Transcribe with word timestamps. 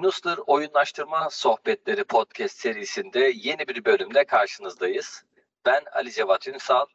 Yunus'tur 0.00 0.38
Oyunlaştırma 0.46 1.30
Sohbetleri 1.30 2.04
podcast 2.04 2.56
serisinde 2.56 3.32
yeni 3.34 3.68
bir 3.68 3.84
bölümde 3.84 4.24
karşınızdayız. 4.24 5.24
Ben 5.66 5.82
Ali 5.92 6.12
Cevat 6.12 6.48
Ünsal. 6.48 6.86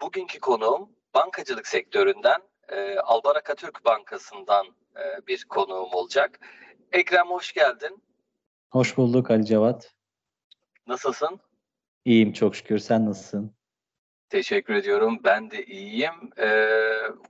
Bugünkü 0.00 0.38
konuğum 0.40 0.88
bankacılık 1.14 1.66
sektöründen 1.66 2.40
e, 2.68 2.98
Albaraka 2.98 3.54
Türk 3.54 3.84
Bankası'ndan 3.84 4.66
e, 4.96 5.26
bir 5.26 5.44
konuğum 5.44 5.88
olacak. 5.92 6.40
Ekrem 6.92 7.26
hoş 7.26 7.52
geldin. 7.52 8.02
Hoş 8.70 8.96
bulduk 8.96 9.30
Ali 9.30 9.46
Cevat. 9.46 9.94
Nasılsın? 10.86 11.40
İyiyim 12.04 12.32
çok 12.32 12.56
şükür. 12.56 12.78
Sen 12.78 13.06
nasılsın? 13.06 13.54
Teşekkür 14.28 14.74
ediyorum. 14.74 15.18
Ben 15.24 15.50
de 15.50 15.64
iyiyim. 15.64 16.30
Ee, 16.38 16.80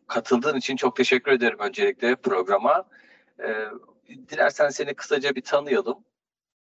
katıldığın 0.07 0.57
için 0.57 0.77
çok 0.77 0.97
teşekkür 0.97 1.33
ederim 1.33 1.59
öncelikle 1.59 2.17
programa. 2.17 2.85
Ee, 3.43 3.67
dilersen 4.29 4.69
seni 4.69 4.95
kısaca 4.95 5.35
bir 5.35 5.43
tanıyalım. 5.43 5.99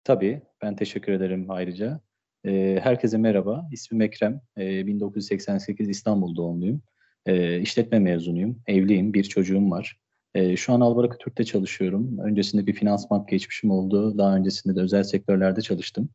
Tabii. 0.05 0.42
Ben 0.62 0.77
teşekkür 0.77 1.12
ederim 1.12 1.51
ayrıca. 1.51 2.01
Ee, 2.45 2.78
herkese 2.83 3.19
merhaba. 3.19 3.69
İsmim 3.73 4.01
Ekrem. 4.01 4.41
Ee, 4.59 4.87
1988 4.87 5.88
İstanbul 5.88 6.37
doğumluyum. 6.37 6.83
Ee, 7.27 7.61
işletme 7.61 7.98
mezunuyum. 7.98 8.62
Evliyim. 8.66 9.14
Bir 9.14 9.24
çocuğum 9.24 9.70
var. 9.70 9.98
Ee, 10.34 10.56
şu 10.56 10.73
an 10.73 10.80
Albaraka 10.80 11.19
Türk'te 11.19 11.45
çalışıyorum. 11.45 12.19
Öncesinde 12.19 12.66
bir 12.66 12.73
finans 12.73 13.11
bank 13.11 13.28
geçmişim 13.28 13.70
oldu. 13.70 14.19
Daha 14.19 14.36
öncesinde 14.36 14.77
de 14.77 14.80
özel 14.80 15.02
sektörlerde 15.02 15.61
çalıştım. 15.61 16.09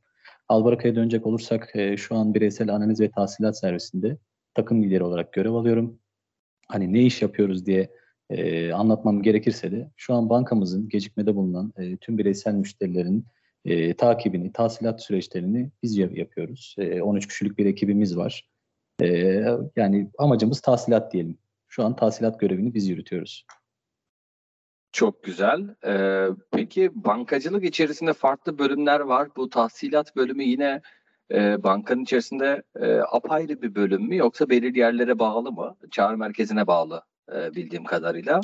Albaraka'ya 0.48 0.96
dönecek 0.96 1.26
olursak 1.26 1.76
e, 1.76 1.98
şu 1.98 2.16
an 2.16 2.34
bireysel 2.34 2.70
analiz 2.76 3.02
ve 3.02 3.12
tahsilat 3.12 3.60
servisinde 3.60 4.18
takım 4.54 4.84
lideri 4.84 5.04
olarak 5.04 5.34
görev 5.34 5.54
alıyorum. 5.54 6.00
Hani 6.68 6.94
ne 6.94 7.02
iş 7.02 7.22
yapıyoruz 7.22 7.66
diye 7.66 7.90
e, 8.34 8.74
anlatmam 8.74 9.22
gerekirse 9.22 9.72
de 9.72 9.92
şu 9.98 10.14
an 10.14 10.30
bankamızın 10.30 10.90
gecikmede 10.90 11.36
bulunan 11.36 11.74
e, 11.78 11.98
tüm 11.98 12.18
bireysel 12.18 12.54
müşterilerin 12.54 13.26
e, 13.66 13.94
takibini, 13.94 14.54
tahsilat 14.54 15.04
süreçlerini 15.04 15.72
biz 15.84 15.98
yapıyoruz. 15.98 16.76
E, 16.78 17.02
13 17.02 17.28
kişilik 17.28 17.58
bir 17.58 17.66
ekibimiz 17.66 18.18
var. 18.18 18.50
E, 19.02 19.08
yani 19.76 20.10
amacımız 20.18 20.62
tahsilat 20.62 21.14
diyelim. 21.14 21.38
Şu 21.68 21.84
an 21.84 21.96
tahsilat 21.96 22.40
görevini 22.40 22.74
biz 22.74 22.88
yürütüyoruz. 22.88 23.46
Çok 24.92 25.24
güzel. 25.24 25.76
Ee, 25.86 26.28
peki 26.52 26.92
bankacılık 26.94 27.64
içerisinde 27.64 28.14
farklı 28.14 28.60
bölümler 28.60 29.00
var. 29.00 29.30
Bu 29.36 29.50
tahsilat 29.50 30.16
bölümü 30.16 30.44
yine 30.44 30.82
e, 31.32 31.64
bankanın 31.64 32.04
içerisinde 32.04 32.64
e, 32.76 32.96
apayrı 32.96 33.62
bir 33.62 33.76
bölüm 33.76 34.02
mü 34.02 34.18
yoksa 34.18 34.50
belirli 34.50 34.80
yerlere 34.80 35.20
bağlı 35.20 35.52
mı? 35.52 35.76
Çağrı 35.92 36.18
merkezine 36.18 36.68
bağlı 36.68 37.04
e, 37.36 37.56
bildiğim 37.56 37.84
kadarıyla. 37.84 38.42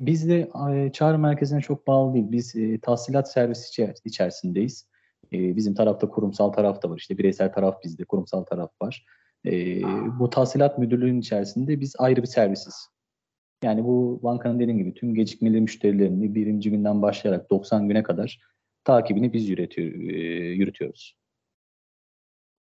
Biz 0.00 0.28
de 0.28 0.48
e, 0.72 0.92
çağrı 0.92 1.18
merkezine 1.18 1.60
çok 1.60 1.86
bağlı 1.86 2.14
değil. 2.14 2.26
Biz 2.30 2.56
e, 2.56 2.80
tahsilat 2.80 3.32
servisi 3.32 3.68
içer 3.68 3.94
içerisindeyiz. 4.04 4.86
E, 5.32 5.56
bizim 5.56 5.74
tarafta 5.74 6.08
kurumsal 6.08 6.52
taraf 6.52 6.82
da 6.82 6.90
var. 6.90 6.98
İşte 6.98 7.18
bireysel 7.18 7.52
taraf 7.52 7.84
bizde, 7.84 8.04
kurumsal 8.04 8.44
taraf 8.44 8.70
var. 8.82 9.06
E, 9.46 9.82
bu 10.18 10.30
tahsilat 10.30 10.78
müdürlüğünün 10.78 11.20
içerisinde 11.20 11.80
biz 11.80 11.94
ayrı 11.98 12.22
bir 12.22 12.26
servisiz. 12.26 12.88
Yani 13.64 13.84
bu 13.84 14.20
bankanın 14.22 14.60
dediğim 14.60 14.78
gibi 14.78 14.94
tüm 14.94 15.14
gecikmeli 15.14 15.60
müşterilerini 15.60 16.34
birinci 16.34 16.70
günden 16.70 17.02
başlayarak 17.02 17.50
90 17.50 17.88
güne 17.88 18.02
kadar 18.02 18.40
takibini 18.84 19.32
biz 19.32 19.48
yürütüyor, 19.48 19.92
e, 19.94 20.18
yürütüyoruz. 20.54 21.16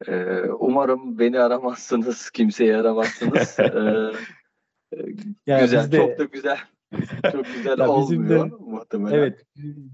Ee, 0.07 0.41
umarım 0.59 1.19
beni 1.19 1.39
aramazsınız, 1.39 2.29
kimseyi 2.33 2.75
aramazsınız. 2.75 3.59
ee, 3.59 4.11
yani 5.47 5.61
güzel, 5.61 5.91
de, 5.91 5.97
çok 5.97 6.19
da 6.19 6.23
güzel. 6.23 6.57
Çok 7.31 7.45
güzel 7.45 7.79
ya 7.79 7.89
olmuyor 7.89 8.51
de, 8.51 8.55
muhtemelen. 8.59 9.17
Evet, 9.17 9.45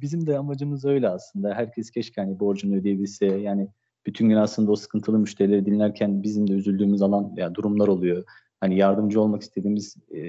bizim 0.01 0.27
de 0.27 0.37
amacımız 0.37 0.85
öyle 0.85 1.09
aslında. 1.09 1.53
Herkes 1.53 1.91
keşke 1.91 2.21
hani 2.21 2.39
borcunu 2.39 2.75
ödeyebilse. 2.75 3.25
Yani 3.25 3.67
bütün 4.05 4.29
gün 4.29 4.35
aslında 4.35 4.71
o 4.71 4.75
sıkıntılı 4.75 5.19
müşterileri 5.19 5.65
dinlerken 5.65 6.23
bizim 6.23 6.47
de 6.47 6.53
üzüldüğümüz 6.53 7.01
alan 7.01 7.33
ya 7.37 7.55
durumlar 7.55 7.87
oluyor. 7.87 8.23
Hani 8.59 8.77
yardımcı 8.77 9.21
olmak 9.21 9.41
istediğimiz 9.41 9.95
e, 10.15 10.21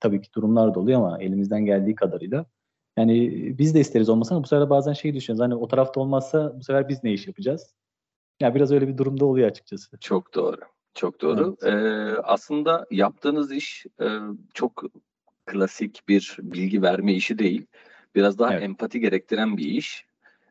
tabii 0.00 0.20
ki 0.20 0.32
durumlar 0.34 0.74
da 0.74 0.80
oluyor 0.80 0.98
ama 1.00 1.22
elimizden 1.22 1.64
geldiği 1.64 1.94
kadarıyla. 1.94 2.46
Yani 2.98 3.32
biz 3.58 3.74
de 3.74 3.80
isteriz 3.80 4.08
olmasın 4.08 4.34
ama 4.34 4.44
bu 4.44 4.48
sefer 4.48 4.70
bazen 4.70 4.92
şey 4.92 5.14
düşünüyoruz. 5.14 5.44
Hani 5.44 5.54
o 5.54 5.68
tarafta 5.68 6.00
olmazsa 6.00 6.54
bu 6.58 6.64
sefer 6.64 6.88
biz 6.88 7.04
ne 7.04 7.12
iş 7.12 7.26
yapacağız? 7.26 7.74
Yani 8.40 8.54
biraz 8.54 8.72
öyle 8.72 8.88
bir 8.88 8.96
durumda 8.96 9.24
oluyor 9.24 9.48
açıkçası. 9.48 9.98
Çok 10.00 10.34
doğru. 10.34 10.60
Çok 10.98 11.20
doğru. 11.20 11.56
Evet. 11.62 11.74
Ee, 11.74 12.20
aslında 12.22 12.86
yaptığınız 12.90 13.52
iş 13.52 13.86
e, 14.00 14.06
çok 14.54 14.84
klasik 15.46 16.08
bir 16.08 16.36
bilgi 16.42 16.82
verme 16.82 17.12
işi 17.14 17.38
değil. 17.38 17.66
Biraz 18.14 18.38
daha 18.38 18.52
evet. 18.52 18.62
empati 18.62 19.00
gerektiren 19.00 19.56
bir 19.56 19.64
iş. 19.64 20.06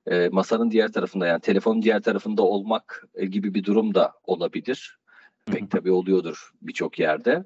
E, 0.06 0.30
masanın 0.30 0.72
diğer 0.72 0.92
tarafında 0.92 1.28
yani 1.28 1.42
telefonun 1.42 1.82
diğer 1.82 2.02
tarafında 2.02 2.42
olmak 2.42 3.08
gibi 3.22 3.54
bir 3.54 3.64
durum 3.64 3.96
da 3.96 4.14
olabilir. 4.24 5.00
Pek 5.46 5.72
tabii 5.72 5.92
oluyordur 5.92 6.52
birçok 6.62 7.00
yerde. 7.00 7.44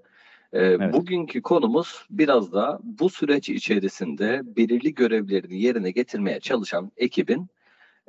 Ee, 0.54 0.60
evet. 0.60 0.94
Bugünkü 0.94 1.42
konumuz 1.42 2.06
biraz 2.10 2.54
da 2.54 2.80
bu 2.84 3.10
süreç 3.10 3.50
içerisinde 3.50 4.42
belirli 4.44 4.94
görevlerini 4.94 5.62
yerine 5.62 5.92
getirmeye 5.92 6.40
çalışan 6.40 6.92
ekibin 6.98 7.48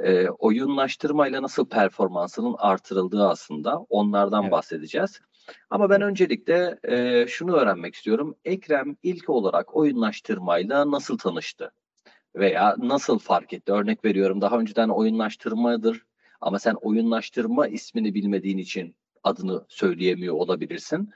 e, 0.02 0.28
oyunlaştırmayla 0.28 1.42
nasıl 1.42 1.66
performansının 1.66 2.54
artırıldığı 2.58 3.28
aslında 3.28 3.78
onlardan 3.78 4.42
evet. 4.42 4.52
bahsedeceğiz. 4.52 5.20
Ama 5.70 5.90
ben 5.90 6.00
öncelikle 6.00 6.78
e, 6.84 7.26
şunu 7.26 7.56
öğrenmek 7.56 7.94
istiyorum. 7.94 8.34
Ekrem 8.44 8.96
ilk 9.02 9.30
olarak 9.30 9.76
oyunlaştırmayla 9.76 10.90
nasıl 10.90 11.18
tanıştı? 11.18 11.72
Veya 12.36 12.76
nasıl 12.78 13.18
fark 13.18 13.52
etti? 13.52 13.72
Örnek 13.72 14.04
veriyorum 14.04 14.40
daha 14.40 14.58
önceden 14.58 14.88
oyunlaştırmadır 14.88 16.02
ama 16.40 16.58
sen 16.58 16.74
oyunlaştırma 16.74 17.68
ismini 17.68 18.14
bilmediğin 18.14 18.58
için 18.58 18.96
adını 19.24 19.64
söyleyemiyor 19.68 20.34
olabilirsin. 20.34 21.10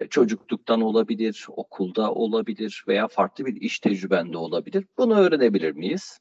E, 0.00 0.06
çocukluktan 0.06 0.80
olabilir, 0.80 1.46
okulda 1.48 2.12
olabilir 2.12 2.84
veya 2.88 3.08
farklı 3.08 3.46
bir 3.46 3.60
iş 3.60 3.80
tecrübende 3.80 4.36
olabilir. 4.36 4.86
Bunu 4.98 5.18
öğrenebilir 5.18 5.72
miyiz? 5.72 6.20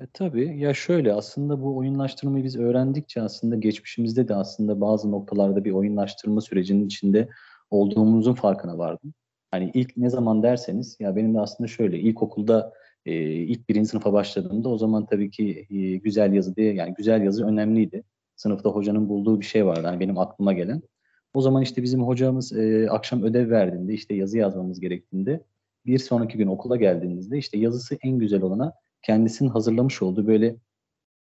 E, 0.00 0.06
tabii. 0.12 0.58
Ya 0.58 0.74
şöyle 0.74 1.12
aslında 1.12 1.62
bu 1.62 1.76
oyunlaştırmayı 1.76 2.44
biz 2.44 2.56
öğrendikçe 2.56 3.22
aslında 3.22 3.56
geçmişimizde 3.56 4.28
de 4.28 4.34
aslında 4.34 4.80
bazı 4.80 5.10
noktalarda 5.10 5.64
bir 5.64 5.70
oyunlaştırma 5.72 6.40
sürecinin 6.40 6.86
içinde 6.86 7.28
olduğumuzun 7.70 8.34
farkına 8.34 8.78
vardım. 8.78 9.14
Hani 9.50 9.70
ilk 9.74 9.96
ne 9.96 10.10
zaman 10.10 10.42
derseniz 10.42 10.96
ya 11.00 11.16
benim 11.16 11.34
de 11.34 11.40
aslında 11.40 11.68
şöyle 11.68 11.98
ilkokulda 11.98 12.72
e, 13.06 13.14
ilk 13.24 13.68
birinci 13.68 13.88
sınıfa 13.88 14.12
başladığımda 14.12 14.68
o 14.68 14.78
zaman 14.78 15.06
tabii 15.06 15.30
ki 15.30 15.66
e, 15.70 15.96
güzel 15.96 16.32
yazı 16.32 16.56
diye 16.56 16.74
yani 16.74 16.94
güzel 16.94 17.22
yazı 17.22 17.46
önemliydi. 17.46 18.04
Sınıfta 18.36 18.70
hocanın 18.70 19.08
bulduğu 19.08 19.40
bir 19.40 19.46
şey 19.46 19.66
vardı 19.66 19.82
hani 19.86 20.00
benim 20.00 20.18
aklıma 20.18 20.52
gelen. 20.52 20.82
O 21.34 21.40
zaman 21.40 21.62
işte 21.62 21.82
bizim 21.82 22.02
hocamız 22.02 22.52
e, 22.52 22.90
akşam 22.90 23.22
ödev 23.22 23.50
verdiğinde 23.50 23.94
işte 23.94 24.14
yazı 24.14 24.38
yazmamız 24.38 24.80
gerektiğinde 24.80 25.44
bir 25.86 25.98
sonraki 25.98 26.38
gün 26.38 26.46
okula 26.46 26.76
geldiğinizde 26.76 27.38
işte 27.38 27.58
yazısı 27.58 27.98
en 28.02 28.18
güzel 28.18 28.42
olana 28.42 28.72
kendisinin 29.02 29.48
hazırlamış 29.48 30.02
olduğu 30.02 30.26
böyle 30.26 30.56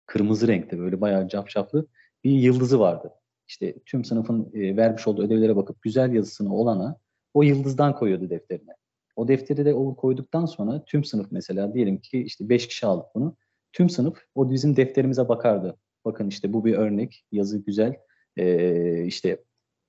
kırmızı 0.06 0.48
renkte 0.48 0.78
böyle 0.78 1.00
bayağı 1.00 1.28
cafcaflı 1.28 1.86
bir 2.24 2.30
yıldızı 2.30 2.80
vardı. 2.80 3.12
İşte 3.48 3.74
tüm 3.86 4.04
sınıfın 4.04 4.50
e, 4.54 4.76
vermiş 4.76 5.08
olduğu 5.08 5.22
ödevlere 5.22 5.56
bakıp 5.56 5.82
güzel 5.82 6.12
yazısını 6.12 6.54
olana 6.54 6.98
o 7.34 7.42
yıldızdan 7.42 7.96
koyuyordu 7.96 8.30
defterine. 8.30 8.70
O 9.16 9.28
defteri 9.28 9.64
de 9.64 9.74
o 9.74 9.96
koyduktan 9.96 10.46
sonra 10.46 10.84
tüm 10.84 11.04
sınıf 11.04 11.26
mesela 11.30 11.74
diyelim 11.74 11.98
ki 11.98 12.22
işte 12.22 12.48
beş 12.48 12.68
kişi 12.68 12.86
aldık 12.86 13.06
bunu. 13.14 13.36
Tüm 13.72 13.90
sınıf 13.90 14.18
o 14.34 14.50
bizim 14.50 14.76
defterimize 14.76 15.28
bakardı. 15.28 15.76
Bakın 16.04 16.28
işte 16.28 16.52
bu 16.52 16.64
bir 16.64 16.74
örnek, 16.74 17.24
yazı 17.32 17.58
güzel. 17.58 17.96
Ee, 18.36 19.04
işte 19.04 19.44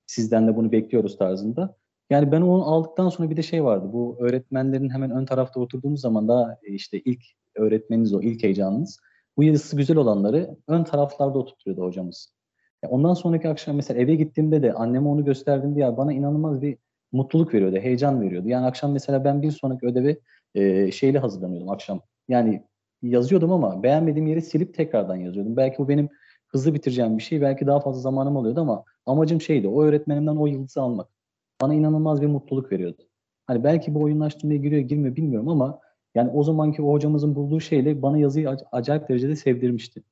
sizden 0.06 0.48
de 0.48 0.56
bunu 0.56 0.72
bekliyoruz 0.72 1.18
tarzında. 1.18 1.76
Yani 2.10 2.32
ben 2.32 2.40
onu 2.40 2.64
aldıktan 2.64 3.08
sonra 3.08 3.30
bir 3.30 3.36
de 3.36 3.42
şey 3.42 3.64
vardı. 3.64 3.92
Bu 3.92 4.16
öğretmenlerin 4.20 4.90
hemen 4.90 5.10
ön 5.10 5.24
tarafta 5.24 5.60
oturduğunuz 5.60 6.00
zaman 6.00 6.28
daha 6.28 6.58
işte 6.62 7.00
ilk 7.00 7.24
öğretmeniniz 7.56 8.14
o, 8.14 8.20
ilk 8.20 8.42
heyecanınız. 8.42 9.00
Bu 9.36 9.44
yazısı 9.44 9.76
güzel 9.76 9.96
olanları 9.96 10.56
ön 10.68 10.84
taraflarda 10.84 11.38
oturtuyordu 11.38 11.82
hocamız. 11.82 12.34
ondan 12.88 13.14
sonraki 13.14 13.48
akşam 13.48 13.76
mesela 13.76 14.00
eve 14.00 14.14
gittiğimde 14.14 14.62
de 14.62 14.72
anneme 14.72 15.08
onu 15.08 15.24
gösterdiğimde 15.24 15.80
ya 15.80 15.96
bana 15.96 16.12
inanılmaz 16.12 16.62
bir 16.62 16.78
mutluluk 17.12 17.54
veriyordu, 17.54 17.76
heyecan 17.76 18.22
veriyordu. 18.22 18.48
Yani 18.48 18.66
akşam 18.66 18.92
mesela 18.92 19.24
ben 19.24 19.42
bir 19.42 19.50
sonraki 19.50 19.86
ödevi 19.86 20.20
e, 20.54 20.92
şeyle 20.92 21.18
hazırlanıyordum 21.18 21.70
akşam. 21.70 22.00
Yani 22.28 22.64
yazıyordum 23.02 23.52
ama 23.52 23.82
beğenmediğim 23.82 24.26
yeri 24.26 24.42
silip 24.42 24.74
tekrardan 24.74 25.16
yazıyordum. 25.16 25.56
Belki 25.56 25.78
bu 25.78 25.88
benim 25.88 26.08
hızlı 26.48 26.74
bitireceğim 26.74 27.18
bir 27.18 27.22
şey. 27.22 27.40
Belki 27.40 27.66
daha 27.66 27.80
fazla 27.80 28.00
zamanım 28.00 28.36
alıyordu 28.36 28.60
ama 28.60 28.84
amacım 29.06 29.40
şeydi. 29.40 29.68
O 29.68 29.82
öğretmenimden 29.82 30.36
o 30.36 30.46
yıldızı 30.46 30.82
almak. 30.82 31.08
Bana 31.62 31.74
inanılmaz 31.74 32.22
bir 32.22 32.26
mutluluk 32.26 32.72
veriyordu. 32.72 33.02
Hani 33.46 33.64
belki 33.64 33.94
bu 33.94 34.02
oyunlaştırmaya 34.02 34.56
giriyor 34.56 34.82
girmiyor 34.82 35.16
bilmiyorum 35.16 35.48
ama 35.48 35.80
yani 36.14 36.30
o 36.30 36.42
zamanki 36.42 36.82
o 36.82 36.92
hocamızın 36.92 37.34
bulduğu 37.34 37.60
şeyle 37.60 38.02
bana 38.02 38.18
yazıyı 38.18 38.56
acayip 38.72 39.08
derecede 39.08 39.36
sevdirmişti. 39.36 40.02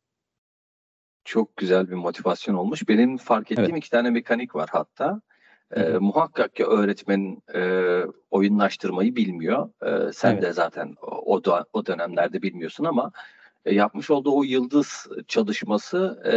Çok 1.25 1.57
güzel 1.57 1.89
bir 1.89 1.95
motivasyon 1.95 2.55
olmuş. 2.55 2.89
Benim 2.89 3.17
fark 3.17 3.53
ettiğim 3.53 3.71
evet. 3.71 3.79
iki 3.79 3.91
tane 3.91 4.11
mekanik 4.11 4.55
var 4.55 4.69
hatta. 4.73 5.21
E, 5.77 5.83
muhakkak 5.83 6.55
ki 6.55 6.65
öğretmen 6.65 7.43
e, 7.55 7.61
oyunlaştırmayı 8.31 9.17
bilmiyor. 9.17 9.71
E, 9.83 10.13
sen 10.13 10.33
evet. 10.33 10.43
de 10.43 10.53
zaten 10.53 10.95
o, 11.03 11.41
o 11.73 11.87
dönemlerde 11.87 12.43
bilmiyorsun 12.43 12.85
ama 12.85 13.13
e, 13.65 13.75
yapmış 13.75 14.11
olduğu 14.11 14.37
o 14.37 14.43
yıldız 14.43 15.07
çalışması 15.29 16.23
e, 16.27 16.35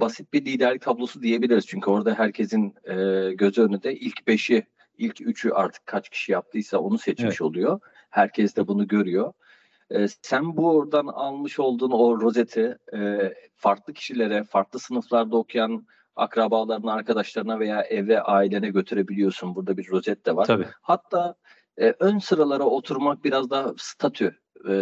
basit 0.00 0.32
bir 0.32 0.44
liderlik 0.44 0.82
tablosu 0.82 1.22
diyebiliriz. 1.22 1.66
Çünkü 1.66 1.90
orada 1.90 2.14
herkesin 2.14 2.74
e, 2.84 2.94
göz 3.34 3.58
önünde 3.58 3.94
ilk 3.94 4.26
beşi, 4.26 4.66
ilk 4.98 5.20
üçü 5.20 5.50
artık 5.50 5.86
kaç 5.86 6.08
kişi 6.08 6.32
yaptıysa 6.32 6.78
onu 6.78 6.98
seçmiş 6.98 7.28
evet. 7.28 7.42
oluyor. 7.42 7.80
Herkes 8.10 8.56
de 8.56 8.68
bunu 8.68 8.88
görüyor. 8.88 9.32
E, 9.90 10.08
sen 10.22 10.56
buradan 10.56 11.06
almış 11.06 11.58
olduğun 11.58 11.90
o 11.90 12.20
rozeti 12.20 12.78
e, 12.94 13.32
farklı 13.56 13.92
kişilere, 13.92 14.44
farklı 14.44 14.78
sınıflarda 14.78 15.36
okuyan 15.36 15.86
akrabalarına, 16.16 16.92
arkadaşlarına 16.92 17.60
veya 17.60 17.82
eve, 17.82 18.22
ailene 18.22 18.68
götürebiliyorsun. 18.70 19.54
Burada 19.54 19.76
bir 19.76 19.90
rozet 19.90 20.26
de 20.26 20.36
var. 20.36 20.44
Tabii. 20.44 20.66
Hatta 20.82 21.34
e, 21.78 21.94
ön 22.00 22.18
sıralara 22.18 22.64
oturmak 22.64 23.24
biraz 23.24 23.50
daha 23.50 23.72
statü 23.76 24.38
e, 24.68 24.72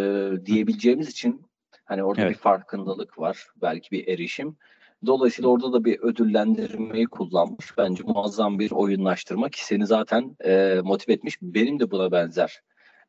diyebileceğimiz 0.45 1.09
için 1.09 1.45
hani 1.85 2.03
orada 2.03 2.21
evet. 2.21 2.31
bir 2.31 2.37
farkındalık 2.37 3.19
var. 3.19 3.47
Belki 3.61 3.91
bir 3.91 4.07
erişim. 4.07 4.57
Dolayısıyla 5.05 5.49
orada 5.49 5.73
da 5.73 5.85
bir 5.85 5.99
ödüllendirmeyi 5.99 7.05
kullanmış. 7.05 7.77
Bence 7.77 8.03
muazzam 8.03 8.59
bir 8.59 8.71
oyunlaştırma 8.71 9.49
ki 9.49 9.65
seni 9.65 9.87
zaten 9.87 10.35
e, 10.45 10.81
motive 10.83 11.13
etmiş. 11.13 11.37
Benim 11.41 11.79
de 11.79 11.91
buna 11.91 12.11
benzer 12.11 12.61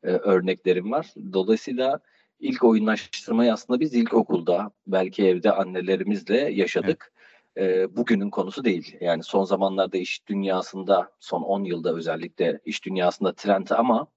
e, 0.03 0.07
örneklerim 0.07 0.91
var. 0.91 1.07
Dolayısıyla 1.33 1.99
ilk 2.39 2.63
oyunlaştırmayı 2.63 3.53
aslında 3.53 3.79
biz 3.79 3.93
ilkokulda 3.93 4.71
belki 4.87 5.25
evde 5.27 5.51
annelerimizle 5.51 6.37
yaşadık. 6.37 7.11
Evet. 7.55 7.79
E, 7.79 7.95
bugünün 7.95 8.29
konusu 8.29 8.65
değil. 8.65 8.97
Yani 9.01 9.23
son 9.23 9.43
zamanlarda 9.43 9.97
iş 9.97 10.27
dünyasında 10.27 11.11
son 11.19 11.41
10 11.41 11.63
yılda 11.63 11.95
özellikle 11.95 12.59
iş 12.65 12.85
dünyasında 12.85 13.33
trend 13.33 13.67
ama 13.69 14.07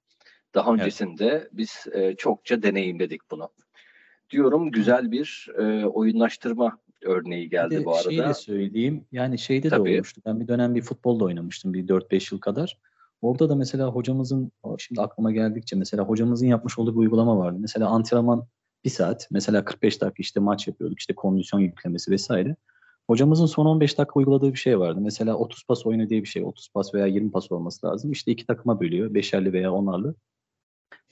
daha 0.54 0.72
öncesinde 0.72 1.26
evet. 1.26 1.48
biz 1.52 1.86
e, 1.92 2.14
çokça 2.16 2.62
deneyimledik 2.62 3.30
bunu. 3.30 3.48
Diyorum 4.30 4.70
güzel 4.70 5.10
bir 5.10 5.48
e, 5.58 5.86
oyunlaştırma 5.86 6.78
örneği 7.02 7.48
geldi 7.48 7.78
bir 7.78 7.84
bu 7.84 7.96
arada. 7.96 8.10
Şeyi 8.10 8.18
de 8.18 8.34
söyleyeyim. 8.34 9.04
Yani 9.12 9.38
şeyde 9.38 9.68
Tabii. 9.68 9.90
de 9.90 9.94
olmuştu. 9.94 10.22
Ben 10.26 10.40
bir 10.40 10.48
dönem 10.48 10.74
bir 10.74 10.82
futbolda 10.82 11.24
oynamıştım 11.24 11.74
bir 11.74 11.86
4-5 11.86 12.34
yıl 12.34 12.40
kadar. 12.40 12.78
Orada 13.22 13.48
da 13.48 13.54
mesela 13.54 13.86
hocamızın, 13.88 14.52
şimdi 14.78 15.00
aklıma 15.00 15.32
geldikçe 15.32 15.76
mesela 15.76 16.02
hocamızın 16.04 16.46
yapmış 16.46 16.78
olduğu 16.78 16.92
bir 16.92 16.98
uygulama 16.98 17.38
vardı. 17.38 17.58
Mesela 17.60 17.88
antrenman 17.88 18.46
bir 18.84 18.90
saat, 18.90 19.28
mesela 19.30 19.64
45 19.64 20.00
dakika 20.00 20.20
işte 20.20 20.40
maç 20.40 20.68
yapıyorduk, 20.68 21.00
işte 21.00 21.14
kondisyon 21.14 21.60
yüklemesi 21.60 22.10
vesaire. 22.10 22.56
Hocamızın 23.06 23.46
son 23.46 23.66
15 23.66 23.98
dakika 23.98 24.12
uyguladığı 24.14 24.52
bir 24.52 24.58
şey 24.58 24.78
vardı. 24.78 25.00
Mesela 25.00 25.36
30 25.36 25.64
pas 25.64 25.86
oyunu 25.86 26.08
diye 26.08 26.22
bir 26.22 26.26
şey. 26.28 26.44
30 26.44 26.68
pas 26.68 26.94
veya 26.94 27.06
20 27.06 27.30
pas 27.30 27.52
olması 27.52 27.86
lazım. 27.86 28.12
İşte 28.12 28.32
iki 28.32 28.46
takıma 28.46 28.80
bölüyor. 28.80 29.14
Beşerli 29.14 29.52
veya 29.52 29.72
onarlı. 29.72 30.14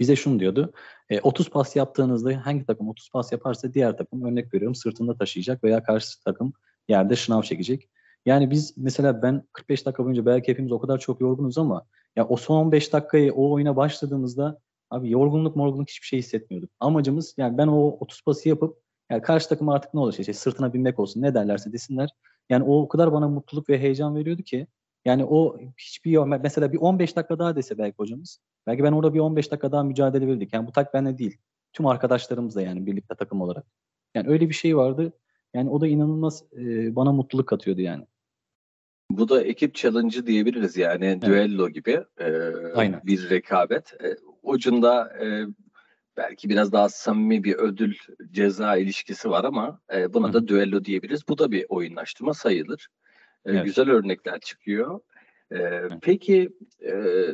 Bize 0.01 0.17
şunu 0.17 0.41
diyordu. 0.41 0.73
E, 1.11 1.21
30 1.21 1.51
pas 1.51 1.77
yaptığınızda 1.77 2.47
hangi 2.47 2.67
takım 2.67 2.89
30 2.89 3.11
pas 3.11 3.33
yaparsa 3.33 3.75
diğer 3.75 3.97
takım 3.97 4.25
örnek 4.25 4.55
veriyorum 4.55 4.75
sırtında 4.75 5.17
taşıyacak 5.17 5.65
veya 5.65 5.83
karşı 5.83 6.25
takım 6.25 6.53
yerde 6.89 7.17
şınav 7.17 7.43
çekecek. 7.43 7.89
Yani 8.27 8.51
biz 8.51 8.75
mesela 8.77 9.23
ben 9.23 9.43
45 9.53 9.87
dakika 9.87 10.05
boyunca 10.05 10.27
belki 10.27 10.53
hepimiz 10.53 10.73
o 10.73 10.81
kadar 10.81 10.99
çok 10.99 11.21
yorgunuz 11.21 11.59
ama 11.59 11.87
ya 12.17 12.29
o 12.29 12.37
son 12.37 12.57
15 12.57 12.93
dakikayı 12.93 13.33
o 13.33 13.51
oyuna 13.51 13.77
başladığımızda 13.77 14.59
abi 14.91 15.11
yorgunluk 15.11 15.57
morgunluk 15.57 15.89
hiçbir 15.89 16.07
şey 16.07 16.19
hissetmiyorduk. 16.19 16.71
Amacımız 16.81 17.35
yani 17.39 17.59
ben 17.59 17.67
o 17.67 17.97
30 18.01 18.23
pası 18.23 18.49
yapıp 18.49 18.79
yani 19.11 19.23
karşı 19.23 19.49
takım 19.49 19.69
artık 19.69 19.95
ne 19.95 20.01
olacak? 20.01 20.21
İşte 20.21 20.33
sırtına 20.33 20.73
binmek 20.75 20.99
olsun 20.99 21.23
ne 21.23 21.35
derlerse 21.35 21.73
desinler. 21.73 22.11
Yani 22.51 22.65
o 22.65 22.83
o 22.83 22.89
kadar 22.89 23.13
bana 23.13 23.29
mutluluk 23.29 23.69
ve 23.69 23.79
heyecan 23.79 24.17
veriyordu 24.17 24.43
ki 24.43 24.67
yani 25.05 25.25
o 25.25 25.59
hiçbir 25.79 26.19
mesela 26.19 26.73
bir 26.73 26.79
15 26.79 27.17
dakika 27.17 27.39
daha 27.39 27.57
dese 27.57 27.79
belki 27.79 27.97
hocamız. 27.97 28.39
Belki 28.67 28.85
ben 28.85 28.93
orada 28.93 29.15
bir 29.15 29.19
15 29.19 29.51
dakika 29.53 29.73
daha 29.73 29.83
mücadele 29.83 30.27
verirdik. 30.27 30.53
Yani 30.55 30.67
bu 30.67 30.73
tak 30.73 30.95
bende 30.95 31.19
değil. 31.19 31.37
Tüm 31.73 31.87
arkadaşlarımız 31.87 32.57
da 32.57 32.63
yani 32.63 32.87
birlikte 32.87 33.15
takım 33.15 33.41
olarak. 33.41 33.67
Yani 34.15 34.29
öyle 34.29 34.49
bir 34.49 34.55
şey 34.55 34.77
vardı. 34.77 35.13
Yani 35.55 35.71
o 35.71 35.81
da 35.81 35.89
inanılmaz 35.89 36.45
e, 36.59 36.97
bana 36.97 37.13
mutluluk 37.13 37.47
katıyordu 37.47 37.81
yani. 37.81 38.07
Bu 39.11 39.29
da 39.29 39.43
ekip 39.43 39.75
challenge'ı 39.75 40.27
diyebiliriz 40.27 40.77
yani 40.77 41.07
evet. 41.07 41.23
düello 41.23 41.69
gibi 41.69 42.05
e, 42.21 42.33
Aynen. 42.75 43.01
bir 43.05 43.31
rekabet. 43.31 43.93
E, 44.05 44.17
ucunda 44.43 45.19
e, 45.25 45.47
belki 46.17 46.49
biraz 46.49 46.73
daha 46.73 46.89
samimi 46.89 47.45
bir 47.45 47.55
ödül 47.55 47.95
ceza 48.31 48.77
ilişkisi 48.77 49.31
var 49.31 49.45
ama 49.45 49.81
e, 49.95 50.15
buna 50.15 50.29
Hı. 50.29 50.33
da 50.33 50.49
düello 50.49 50.85
diyebiliriz. 50.85 51.29
Bu 51.29 51.39
da 51.39 51.51
bir 51.51 51.67
oyunlaştırma 51.69 52.35
sayılır. 52.35 52.89
E, 53.47 53.51
evet. 53.51 53.65
Güzel 53.65 53.91
örnekler 53.91 54.41
çıkıyor. 54.41 55.01
E, 55.53 55.83
peki 56.03 56.53
e, 56.87 56.93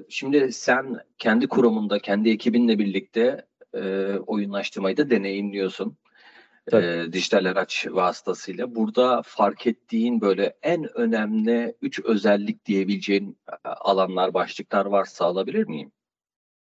şimdi 0.09 0.53
sen 0.53 0.97
kendi 1.19 1.47
kurumunda, 1.47 1.99
kendi 1.99 2.31
ekibinle 2.31 2.79
birlikte 2.79 3.47
e, 3.75 4.13
oyunlaştırmayı 4.27 4.97
da 4.97 5.11
deneyimliyorsun. 5.11 5.97
E, 6.73 7.13
dijital 7.13 7.45
araç 7.45 7.87
vasıtasıyla. 7.91 8.75
Burada 8.75 9.23
fark 9.25 9.67
ettiğin 9.67 10.21
böyle 10.21 10.57
en 10.63 10.99
önemli 10.99 11.75
üç 11.83 12.01
özellik 12.01 12.67
diyebileceğin 12.67 13.39
alanlar, 13.65 14.35
başlıklar 14.35 14.87
varsa 14.87 15.25
alabilir 15.25 15.67
miyim? 15.67 15.93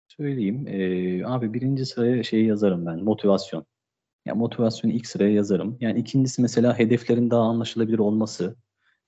Söyleyeyim. 0.08 0.66
E, 0.68 1.26
abi 1.26 1.54
birinci 1.54 1.86
sıraya 1.86 2.22
şeyi 2.22 2.46
yazarım 2.46 2.86
ben. 2.86 3.04
Motivasyon. 3.04 3.66
Yani 4.24 4.38
motivasyonu 4.38 4.92
ilk 4.92 5.06
sıraya 5.06 5.32
yazarım. 5.32 5.76
Yani 5.80 6.00
ikincisi 6.00 6.42
mesela 6.42 6.78
hedeflerin 6.78 7.30
daha 7.30 7.42
anlaşılabilir 7.42 7.98
olması. 7.98 8.56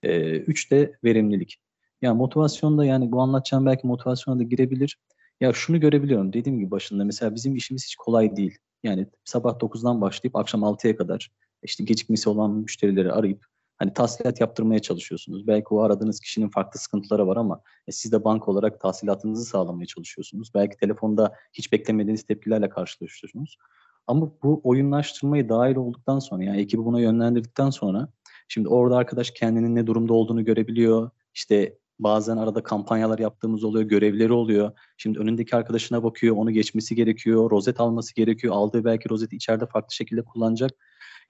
E, 0.02 0.30
üç 0.30 0.70
de 0.70 0.92
verimlilik. 1.04 1.56
Yani 2.02 2.16
motivasyonda 2.16 2.84
yani 2.84 3.12
bu 3.12 3.20
anlatacağım 3.20 3.66
belki 3.66 3.86
motivasyona 3.86 4.38
da 4.38 4.42
girebilir. 4.42 4.98
Ya 5.40 5.52
şunu 5.52 5.80
görebiliyorum 5.80 6.32
dediğim 6.32 6.58
gibi 6.58 6.70
başında 6.70 7.04
mesela 7.04 7.34
bizim 7.34 7.56
işimiz 7.56 7.84
hiç 7.84 7.96
kolay 7.96 8.36
değil. 8.36 8.58
Yani 8.86 9.06
sabah 9.24 9.52
9'dan 9.52 10.00
başlayıp 10.00 10.36
akşam 10.36 10.62
6'ya 10.62 10.96
kadar 10.96 11.30
işte 11.62 11.84
gecikmesi 11.84 12.28
olan 12.28 12.50
müşterileri 12.50 13.12
arayıp 13.12 13.46
hani 13.78 13.92
tahsilat 13.92 14.40
yaptırmaya 14.40 14.80
çalışıyorsunuz. 14.80 15.46
Belki 15.46 15.66
o 15.70 15.80
aradığınız 15.80 16.20
kişinin 16.20 16.48
farklı 16.48 16.80
sıkıntıları 16.80 17.26
var 17.26 17.36
ama 17.36 17.60
e, 17.86 17.92
siz 17.92 18.12
de 18.12 18.24
banka 18.24 18.50
olarak 18.50 18.80
tahsilatınızı 18.80 19.44
sağlamaya 19.44 19.86
çalışıyorsunuz. 19.86 20.50
Belki 20.54 20.76
telefonda 20.76 21.34
hiç 21.52 21.72
beklemediğiniz 21.72 22.22
tepkilerle 22.22 22.68
karşılaşıyorsunuz. 22.68 23.58
Ama 24.06 24.30
bu 24.42 24.60
oyunlaştırmayı 24.64 25.48
dahil 25.48 25.76
olduktan 25.76 26.18
sonra 26.18 26.44
yani 26.44 26.60
ekibi 26.60 26.84
buna 26.84 27.00
yönlendirdikten 27.00 27.70
sonra 27.70 28.08
şimdi 28.48 28.68
orada 28.68 28.96
arkadaş 28.96 29.30
kendinin 29.30 29.74
ne 29.74 29.86
durumda 29.86 30.14
olduğunu 30.14 30.44
görebiliyor. 30.44 31.10
İşte 31.34 31.78
Bazen 31.98 32.36
arada 32.36 32.62
kampanyalar 32.62 33.18
yaptığımız 33.18 33.64
oluyor, 33.64 33.88
görevleri 33.88 34.32
oluyor. 34.32 34.72
Şimdi 34.96 35.18
önündeki 35.18 35.56
arkadaşına 35.56 36.02
bakıyor, 36.02 36.36
onu 36.36 36.50
geçmesi 36.50 36.94
gerekiyor, 36.94 37.50
rozet 37.50 37.80
alması 37.80 38.14
gerekiyor. 38.14 38.54
Aldığı 38.54 38.84
belki 38.84 39.10
rozeti 39.10 39.36
içeride 39.36 39.66
farklı 39.66 39.94
şekilde 39.94 40.22
kullanacak. 40.22 40.70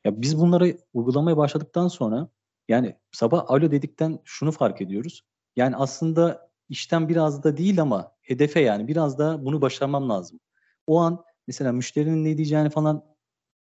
Ya 0.05 0.23
biz 0.23 0.39
bunları 0.41 0.79
uygulamaya 0.95 1.37
başladıktan 1.37 1.89
sonra 1.89 2.29
yani 2.69 2.97
sabah 3.13 3.45
alo 3.51 3.71
dedikten 3.71 4.19
şunu 4.25 4.53
fark 4.53 4.81
ediyoruz. 4.81 5.23
Yani 5.57 5.77
aslında 5.77 6.51
işten 6.69 7.09
biraz 7.09 7.45
da 7.45 7.57
değil 7.57 7.81
ama 7.83 8.13
hedefe 8.23 8.61
yani 8.61 8.89
biraz 8.89 9.19
da 9.19 9.45
bunu 9.45 9.61
başarmam 9.61 10.09
lazım. 10.09 10.41
O 10.87 10.99
an 10.99 11.25
mesela 11.47 11.73
müşterinin 11.73 12.25
ne 12.25 12.37
diyeceğini 12.37 12.71
falan 12.71 13.05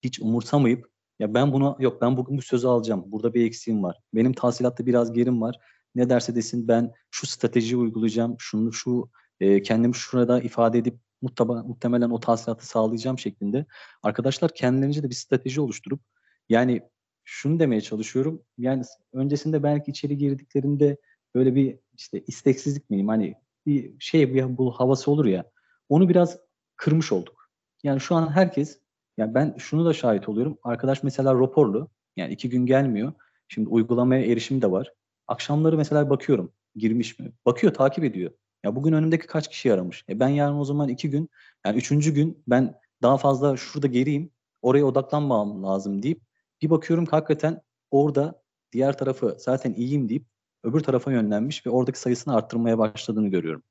hiç 0.03 0.21
umursamayıp 0.21 0.93
ya 1.19 1.35
ben 1.35 1.53
bunu 1.53 1.77
yok 1.79 2.03
ben 2.03 2.17
bugün 2.17 2.39
bu 2.39 2.43
sözü 2.43 2.67
alacağım. 2.67 3.05
Burada 3.07 3.35
bir 3.35 3.47
eksiğim 3.47 3.83
var. 3.83 3.97
Benim 4.15 4.33
tahsilatta 4.33 4.87
biraz 4.87 5.13
gerim 5.13 5.43
var 5.43 5.59
ne 5.95 6.11
derse 6.11 6.35
desin 6.35 6.69
ben 6.69 6.93
şu 7.11 7.27
strateji 7.27 7.77
uygulayacağım, 7.77 8.37
şunu 8.39 8.73
şu 8.73 9.11
e, 9.41 9.63
kendimi 9.63 9.95
şurada 9.95 10.41
ifade 10.41 10.79
edip 10.79 10.99
muhtaba, 11.23 11.63
muhtemelen 11.63 12.11
o 12.11 12.21
tahsilatı 12.21 12.67
sağlayacağım 12.67 13.19
şeklinde 13.19 13.67
arkadaşlar 14.03 14.55
kendilerince 14.55 15.03
de 15.03 15.11
bir 15.11 15.15
strateji 15.15 15.61
oluşturup 15.61 16.01
yani 16.49 16.83
şunu 17.25 17.59
demeye 17.59 17.81
çalışıyorum. 17.81 18.43
Yani 18.59 18.83
öncesinde 19.13 19.63
belki 19.63 19.91
içeri 19.91 20.19
girdiklerinde 20.19 20.97
böyle 21.35 21.55
bir 21.55 21.79
işte 21.99 22.21
isteksizlik 22.27 22.91
miyim 22.91 23.09
hani 23.09 23.35
bir 23.67 23.95
şey 23.99 24.35
bir 24.35 24.59
bu 24.59 24.71
havası 24.71 25.11
olur 25.11 25.25
ya 25.25 25.51
onu 25.89 26.09
biraz 26.09 26.39
kırmış 26.77 27.13
olduk. 27.13 27.51
Yani 27.83 28.01
şu 28.01 28.15
an 28.15 28.33
herkes 28.33 28.79
yani 29.17 29.35
ben 29.35 29.55
şunu 29.59 29.85
da 29.85 29.93
şahit 29.93 30.29
oluyorum. 30.29 30.59
Arkadaş 30.63 31.03
mesela 31.03 31.35
raporlu 31.35 31.89
yani 32.17 32.33
iki 32.33 32.49
gün 32.49 32.67
gelmiyor. 32.67 33.13
Şimdi 33.49 33.69
uygulamaya 33.69 34.25
erişim 34.25 34.63
de 34.63 34.71
var. 34.71 34.93
Akşamları 35.29 35.77
mesela 35.77 36.11
bakıyorum 36.11 36.53
girmiş 36.77 37.19
mi? 37.19 37.33
Bakıyor 37.47 37.75
takip 37.75 38.05
ediyor. 38.05 38.31
Ya 38.65 38.77
bugün 38.77 38.93
önümdeki 38.93 39.27
kaç 39.27 39.49
kişi 39.49 39.73
aramış? 39.73 40.05
E 40.09 40.21
ben 40.21 40.29
yarın 40.29 40.59
o 40.59 40.65
zaman 40.65 40.89
iki 40.89 41.11
gün 41.11 41.31
yani 41.67 41.79
üçüncü 41.79 42.15
gün 42.15 42.43
ben 42.47 42.81
daha 43.03 43.17
fazla 43.17 43.57
şurada 43.57 43.87
geriyim 43.87 44.31
oraya 44.63 44.85
odaklanmam 44.85 45.63
lazım 45.63 46.03
deyip 46.03 46.21
bir 46.63 46.71
bakıyorum 46.71 47.05
ki 47.05 47.11
hakikaten 47.11 47.61
orada 47.91 48.43
diğer 48.73 48.99
tarafı 48.99 49.37
zaten 49.39 49.75
iyiyim 49.75 50.09
deyip 50.09 50.27
öbür 50.65 50.81
tarafa 50.81 51.13
yönlenmiş 51.13 51.67
ve 51.67 51.71
oradaki 51.71 52.01
sayısını 52.01 52.35
arttırmaya 52.35 52.79
başladığını 52.79 53.29
görüyorum. 53.29 53.63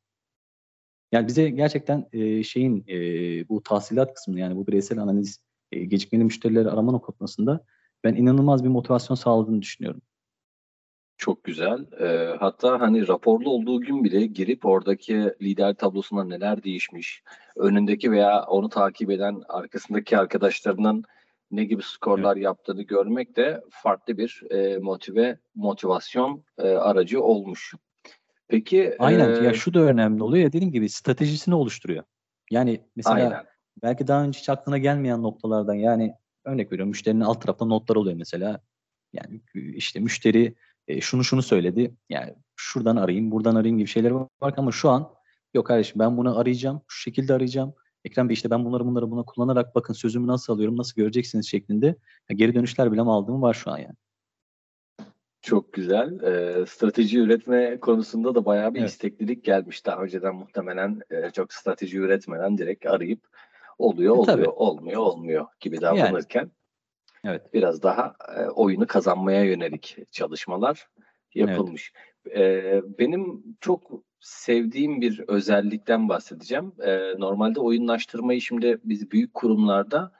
Yani 1.12 1.28
bize 1.28 1.50
gerçekten 1.50 2.08
e, 2.14 2.44
şeyin 2.44 2.86
e, 2.88 2.96
bu 3.50 3.64
tahsilat 3.64 4.14
kısmını 4.14 4.40
yani 4.40 4.56
bu 4.56 4.68
bireysel 4.68 5.00
analiz 5.00 5.40
e, 5.72 5.86
gecikmeli 5.86 6.24
müşterileri 6.24 6.70
arama 6.70 6.92
noktasında 6.92 7.66
ben 8.04 8.16
inanılmaz 8.16 8.64
bir 8.64 8.70
motivasyon 8.70 9.16
sağladığını 9.16 9.62
düşünüyorum. 9.62 10.02
Çok 11.22 11.44
güzel. 11.44 11.86
Ee, 12.00 12.36
hatta 12.40 12.82
hani 12.82 13.08
raporlu 13.08 13.50
olduğu 13.50 13.82
gün 13.82 14.04
bile 14.04 14.26
girip 14.26 14.66
oradaki 14.66 15.34
lider 15.42 15.74
tablosunda 15.74 16.24
neler 16.24 16.64
değişmiş, 16.64 17.24
önündeki 17.56 18.12
veya 18.12 18.44
onu 18.44 18.70
takip 18.70 19.12
eden 19.12 19.42
arkasındaki 19.50 20.18
arkadaşlarının 20.18 21.04
ne 21.52 21.64
gibi 21.64 21.84
skorlar 21.84 22.34
evet. 22.34 22.44
yaptığını 22.44 22.82
görmek 22.82 23.36
de 23.36 23.64
farklı 23.70 24.18
bir 24.18 24.44
e, 24.52 24.78
motive 24.78 25.40
motivasyon 25.56 26.44
e, 26.58 26.68
aracı 26.68 27.22
olmuş. 27.22 27.74
Peki 28.48 28.96
Aynen 29.00 29.44
e, 29.44 29.46
ya 29.46 29.54
şu 29.54 29.74
da 29.74 29.80
önemli 29.80 30.24
oluyor 30.24 30.44
ya 30.44 30.54
dediğim 30.54 30.72
gibi 30.72 30.90
stratejisini 30.90 31.56
oluşturuyor. 31.56 32.04
Yani 32.52 32.82
mesela 32.96 33.16
aynen. 33.16 33.46
belki 33.84 34.08
daha 34.08 34.24
önce 34.24 34.40
hiç 34.40 34.50
aklına 34.50 34.78
gelmeyen 34.78 35.24
noktalardan 35.24 35.74
yani 35.74 36.14
örnek 36.46 36.72
veriyorum 36.72 36.90
müşterinin 36.90 37.22
alt 37.22 37.42
tarafta 37.42 37.66
notlar 37.66 37.96
oluyor 37.96 38.18
mesela. 38.18 38.62
Yani 39.14 39.42
işte 39.54 40.00
müşteri 40.00 40.56
e, 40.92 41.02
şunu 41.02 41.24
şunu 41.24 41.42
söyledi. 41.42 41.96
Yani 42.10 42.36
şuradan 42.56 42.96
arayayım, 42.96 43.32
buradan 43.32 43.56
arayayım 43.56 43.78
gibi 43.78 43.88
şeyler 43.88 44.12
var 44.12 44.54
ama 44.58 44.72
şu 44.72 44.90
an 44.90 45.14
yok 45.54 45.66
kardeşim 45.66 46.00
ben 46.00 46.18
bunu 46.18 46.40
arayacağım, 46.40 46.82
şu 46.88 47.02
şekilde 47.02 47.34
arayacağım. 47.34 47.74
Ekrem 48.06 48.30
Bey 48.30 48.34
işte 48.34 48.50
ben 48.50 48.66
bunları 48.66 48.86
bunları 48.86 49.12
buna 49.12 49.24
kullanarak 49.24 49.76
bakın 49.76 49.94
sözümü 49.94 50.28
nasıl 50.28 50.54
alıyorum, 50.54 50.78
nasıl 50.78 50.96
göreceksiniz 50.96 51.50
şeklinde 51.50 51.96
geri 52.30 52.56
dönüşler 52.56 52.92
bile 52.92 53.02
aldığım 53.02 53.42
var 53.42 53.54
şu 53.54 53.72
an 53.72 53.78
yani. 53.78 53.96
Çok 55.42 55.74
güzel. 55.74 56.22
E, 56.22 56.66
strateji 56.66 57.20
üretme 57.20 57.80
konusunda 57.80 58.36
da 58.36 58.46
bayağı 58.46 58.74
bir 58.74 58.80
evet. 58.80 58.90
isteklilik 58.90 59.44
gelmiş. 59.44 59.86
Daha 59.86 60.04
önceden 60.04 60.36
muhtemelen 60.36 61.02
e, 61.10 61.30
çok 61.32 61.54
strateji 61.54 61.98
üretmeden 61.98 62.58
direkt 62.58 62.86
arayıp 62.86 63.28
oluyor, 63.78 64.16
e, 64.16 64.20
oluyor, 64.20 64.38
tabii. 64.38 64.50
olmuyor, 64.50 65.02
olmuyor 65.02 65.46
gibi 65.60 65.82
davranırken 65.82 66.40
yani. 66.40 66.52
Evet. 67.26 67.54
biraz 67.54 67.84
daha 67.84 68.16
e, 68.38 68.46
oyunu 68.46 68.88
kazanmaya 68.88 69.44
yönelik 69.44 69.98
çalışmalar 70.12 70.88
yapılmış. 71.36 71.94
Evet. 72.26 72.38
E, 72.38 72.82
benim 73.00 73.44
çok 73.62 73.92
sevdiğim 74.20 75.02
bir 75.02 75.24
özellikten 75.28 76.10
bahsedeceğim. 76.10 76.74
E, 76.80 77.20
normalde 77.20 77.60
oyunlaştırmayı 77.60 78.42
şimdi 78.42 78.78
biz 78.84 79.12
büyük 79.12 79.34
kurumlarda 79.34 80.12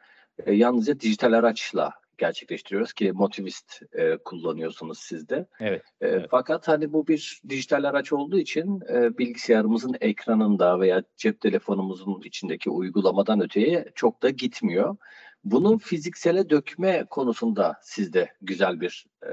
e, 0.46 0.54
yalnızca 0.54 1.00
dijital 1.00 1.34
araçla 1.34 1.94
gerçekleştiriyoruz 2.22 2.94
ki 2.94 3.12
Motivist 3.12 3.82
e, 3.94 4.18
kullanıyorsunuz 4.18 5.00
siz 5.00 5.30
de. 5.30 5.48
Evet, 5.60 5.82
e, 6.02 6.08
evet. 6.08 6.28
Fakat 6.32 6.68
hani 6.68 6.94
bu 6.94 7.08
bir 7.08 7.42
dijital 7.50 7.84
araç 7.84 8.14
olduğu 8.14 8.40
için 8.40 8.82
e, 8.94 9.18
bilgisayarımızın 9.18 9.96
ekranında 10.02 10.80
veya 10.80 11.04
cep 11.18 11.42
telefonumuzun 11.42 12.22
içindeki 12.26 12.70
uygulamadan 12.70 13.42
öteye 13.42 13.92
çok 13.96 14.24
da 14.24 14.30
gitmiyor. 14.30 14.98
Bunu 15.44 15.78
fiziksele 15.78 16.50
dökme 16.50 17.06
konusunda 17.10 17.76
sizde 17.82 18.30
güzel 18.42 18.82
bir 18.82 19.06
e, 19.24 19.32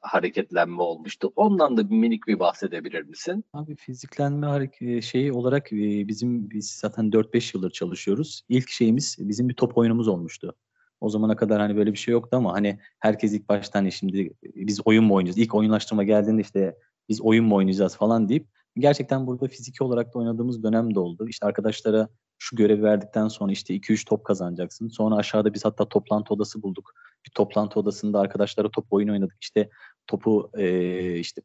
hareketlenme 0.00 0.82
olmuştu. 0.82 1.32
Ondan 1.36 1.76
da 1.76 1.82
minik 1.82 2.26
bir 2.26 2.38
bahsedebilir 2.38 3.02
misin? 3.02 3.44
Abi 3.52 3.76
fiziklenme 3.76 4.46
hareket 4.46 5.04
şeyi 5.04 5.32
olarak 5.32 5.68
bizim 5.72 6.50
biz 6.50 6.70
zaten 6.70 7.10
4-5 7.10 7.56
yıldır 7.56 7.70
çalışıyoruz. 7.70 8.42
İlk 8.48 8.68
şeyimiz 8.68 9.16
bizim 9.18 9.48
bir 9.48 9.54
top 9.54 9.78
oyunumuz 9.78 10.08
olmuştu. 10.08 10.54
O 11.00 11.08
zamana 11.08 11.36
kadar 11.36 11.60
hani 11.60 11.76
böyle 11.76 11.92
bir 11.92 11.98
şey 11.98 12.12
yoktu 12.12 12.36
ama 12.36 12.52
hani 12.52 12.78
herkes 12.98 13.32
ilk 13.32 13.48
baştan 13.48 13.80
hani 13.80 13.92
şimdi 13.92 14.32
biz 14.42 14.80
oyun 14.84 15.04
mu 15.04 15.14
oynayacağız? 15.14 15.38
İlk 15.38 15.54
oyunlaştırma 15.54 16.04
geldiğinde 16.04 16.40
işte 16.40 16.76
biz 17.08 17.20
oyun 17.20 17.44
mu 17.44 17.54
oynayacağız 17.54 17.96
falan 17.96 18.28
deyip 18.28 18.46
gerçekten 18.78 19.26
burada 19.26 19.48
fiziki 19.48 19.84
olarak 19.84 20.14
da 20.14 20.18
oynadığımız 20.18 20.62
dönem 20.62 20.94
de 20.94 21.00
oldu. 21.00 21.28
İşte 21.28 21.46
arkadaşlara 21.46 22.08
şu 22.38 22.56
görevi 22.56 22.82
verdikten 22.82 23.28
sonra 23.28 23.52
işte 23.52 23.74
2-3 23.74 24.04
top 24.04 24.24
kazanacaksın. 24.24 24.88
Sonra 24.88 25.16
aşağıda 25.16 25.54
biz 25.54 25.64
hatta 25.64 25.88
toplantı 25.88 26.34
odası 26.34 26.62
bulduk. 26.62 26.94
Bir 27.26 27.30
toplantı 27.30 27.80
odasında 27.80 28.20
arkadaşlara 28.20 28.70
top 28.70 28.86
oyun 28.90 29.08
oynadık. 29.08 29.36
İşte 29.40 29.70
topu 30.06 30.50
e, 30.58 31.18
işte 31.18 31.42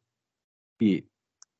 bir 0.80 1.04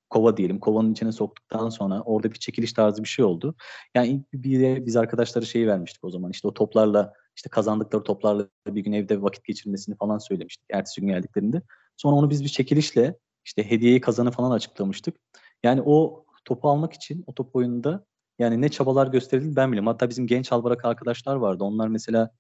kova 0.10 0.38
diyelim. 0.38 0.60
Kovanın 0.60 0.92
içine 0.92 1.12
soktuktan 1.12 1.70
sonra 1.70 2.02
orada 2.02 2.32
bir 2.32 2.40
çekiliş 2.40 2.74
tarzı 2.74 3.04
bir 3.04 3.08
şey 3.08 3.26
oldu. 3.26 3.56
Yani 3.96 4.24
bir 4.34 4.60
de 4.60 4.86
biz 4.86 4.96
arkadaşlara 4.96 5.46
şeyi 5.46 5.68
vermiştik 5.68 6.04
o 6.04 6.10
zaman. 6.10 6.32
İşte 6.32 6.48
o 6.48 6.54
toplarla 6.54 7.14
işte 7.36 7.50
kazandıkları 7.50 8.04
toplarla 8.04 8.48
bir 8.68 8.82
gün 8.82 8.92
evde 8.92 9.22
vakit 9.22 9.44
geçirmesini 9.44 9.96
falan 9.96 10.18
söylemiştik 10.18 10.66
ertesi 10.72 11.02
gün 11.02 11.08
geldiklerinde. 11.08 11.62
Sonra 11.98 12.16
onu 12.16 12.30
biz 12.30 12.44
bir 12.44 12.50
çekilişle 12.50 13.18
işte 13.46 13.72
hediyeyi 13.72 14.02
kazanı 14.02 14.32
falan 14.32 14.52
açıklamıştık. 14.52 15.16
Yani 15.64 15.82
o 15.86 16.26
topu 16.46 16.70
almak 16.70 16.94
için 16.94 17.24
o 17.28 17.34
top 17.34 17.56
oyununda 17.56 18.06
yani 18.40 18.62
ne 18.62 18.70
çabalar 18.70 19.08
gösterildi 19.08 19.56
ben 19.56 19.68
bilmiyorum. 19.68 19.88
Hatta 19.88 20.10
bizim 20.10 20.28
genç 20.28 20.52
albarak 20.52 20.86
arkadaşlar 20.86 21.36
vardı. 21.36 21.64
Onlar 21.64 21.88
mesela 21.88 22.32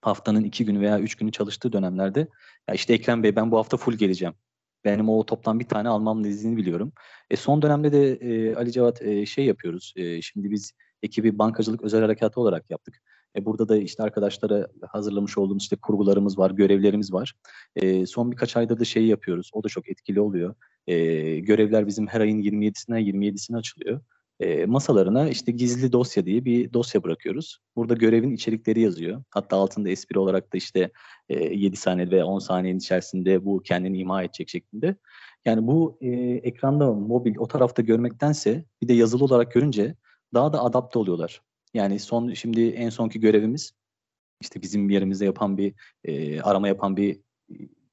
haftanın 0.00 0.44
iki 0.44 0.64
günü 0.64 0.80
veya 0.80 1.00
üç 1.00 1.14
günü 1.14 1.32
çalıştığı 1.32 1.72
dönemlerde 1.72 2.28
ya 2.68 2.74
işte 2.74 2.94
Ekrem 2.94 3.22
Bey 3.22 3.36
ben 3.36 3.50
bu 3.50 3.58
hafta 3.58 3.76
full 3.76 3.94
geleceğim. 3.94 4.34
Benim 4.84 5.08
o 5.08 5.26
toptan 5.26 5.60
bir 5.60 5.68
tane 5.68 5.88
almam 5.88 6.24
dediğini 6.24 6.56
biliyorum. 6.56 6.92
E 7.30 7.36
son 7.36 7.62
dönemde 7.62 7.92
de 7.92 8.12
e, 8.12 8.54
Ali 8.54 8.72
Cevat 8.72 9.02
e, 9.02 9.26
şey 9.26 9.44
yapıyoruz. 9.44 9.92
E, 9.96 10.22
şimdi 10.22 10.50
biz 10.50 10.72
ekibi 11.02 11.38
bankacılık 11.38 11.82
özel 11.82 12.02
harekatı 12.02 12.40
olarak 12.40 12.70
yaptık. 12.70 13.02
E, 13.36 13.44
burada 13.44 13.68
da 13.68 13.76
işte 13.76 14.02
arkadaşlara 14.02 14.68
hazırlamış 14.88 15.38
olduğumuz 15.38 15.62
işte 15.62 15.76
kurgularımız 15.76 16.38
var, 16.38 16.50
görevlerimiz 16.50 17.12
var. 17.12 17.34
E, 17.76 18.06
son 18.06 18.32
birkaç 18.32 18.56
ayda 18.56 18.80
da 18.80 18.84
şey 18.84 19.06
yapıyoruz. 19.06 19.50
O 19.52 19.64
da 19.64 19.68
çok 19.68 19.88
etkili 19.88 20.20
oluyor. 20.20 20.54
E, 20.86 20.96
görevler 21.38 21.86
bizim 21.86 22.06
her 22.06 22.20
ayın 22.20 22.42
27'sine 22.42 23.00
27'sine 23.00 23.56
açılıyor 23.56 24.00
e, 24.40 24.66
masalarına 24.66 25.28
işte 25.28 25.52
gizli 25.52 25.92
dosya 25.92 26.26
diye 26.26 26.44
bir 26.44 26.72
dosya 26.72 27.02
bırakıyoruz. 27.02 27.58
Burada 27.76 27.94
görevin 27.94 28.32
içerikleri 28.32 28.80
yazıyor. 28.80 29.22
Hatta 29.30 29.56
altında 29.56 29.88
espri 29.88 30.18
olarak 30.18 30.52
da 30.52 30.58
işte 30.58 30.90
e, 31.28 31.54
7 31.54 31.76
saniye 31.76 32.10
ve 32.10 32.24
10 32.24 32.38
saniyenin 32.38 32.78
içerisinde 32.78 33.44
bu 33.44 33.62
kendini 33.62 33.98
ima 33.98 34.22
edecek 34.22 34.48
şeklinde. 34.48 34.96
Yani 35.44 35.66
bu 35.66 35.98
e, 36.00 36.08
ekranda 36.42 36.92
mobil 36.92 37.34
o 37.38 37.48
tarafta 37.48 37.82
görmektense 37.82 38.64
bir 38.82 38.88
de 38.88 38.92
yazılı 38.92 39.24
olarak 39.24 39.52
görünce 39.52 39.94
daha 40.34 40.52
da 40.52 40.62
adapte 40.64 40.98
oluyorlar. 40.98 41.42
Yani 41.76 41.98
son 41.98 42.32
şimdi 42.32 42.68
en 42.68 42.88
sonki 42.90 43.20
görevimiz 43.20 43.72
işte 44.40 44.62
bizim 44.62 44.90
yerimizde 44.90 45.24
yapan 45.24 45.58
bir 45.58 45.74
e, 46.04 46.40
arama 46.40 46.68
yapan 46.68 46.96
bir 46.96 47.20